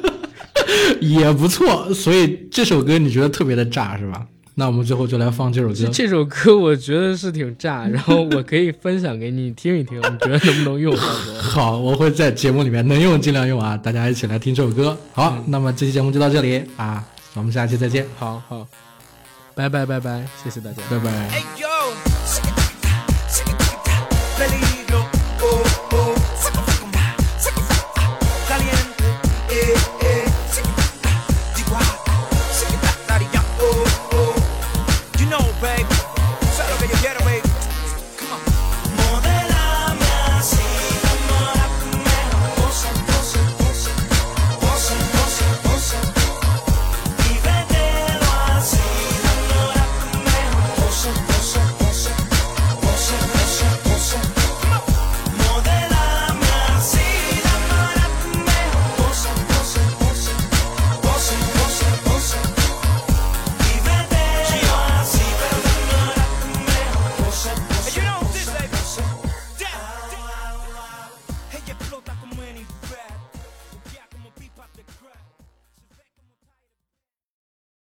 [1.00, 4.26] 也不错，所以这首歌你觉得特别的炸是吧？
[4.54, 5.74] 那我们最后就来放这首歌。
[5.74, 10.94] 这这首歌我觉得是挺炸，然后我可以分享给你你听一听，你觉得能不能用？
[11.40, 14.96] 好，我会在节目里面能用尽量用啊，大家一起来听这首歌。
[15.12, 17.02] 好，那么这期节目就到这里啊，
[17.34, 18.66] 我们下期再见，好好，
[19.54, 20.82] 拜拜拜拜，谢谢大家。
[20.90, 21.10] 拜拜。
[21.30, 21.69] Hey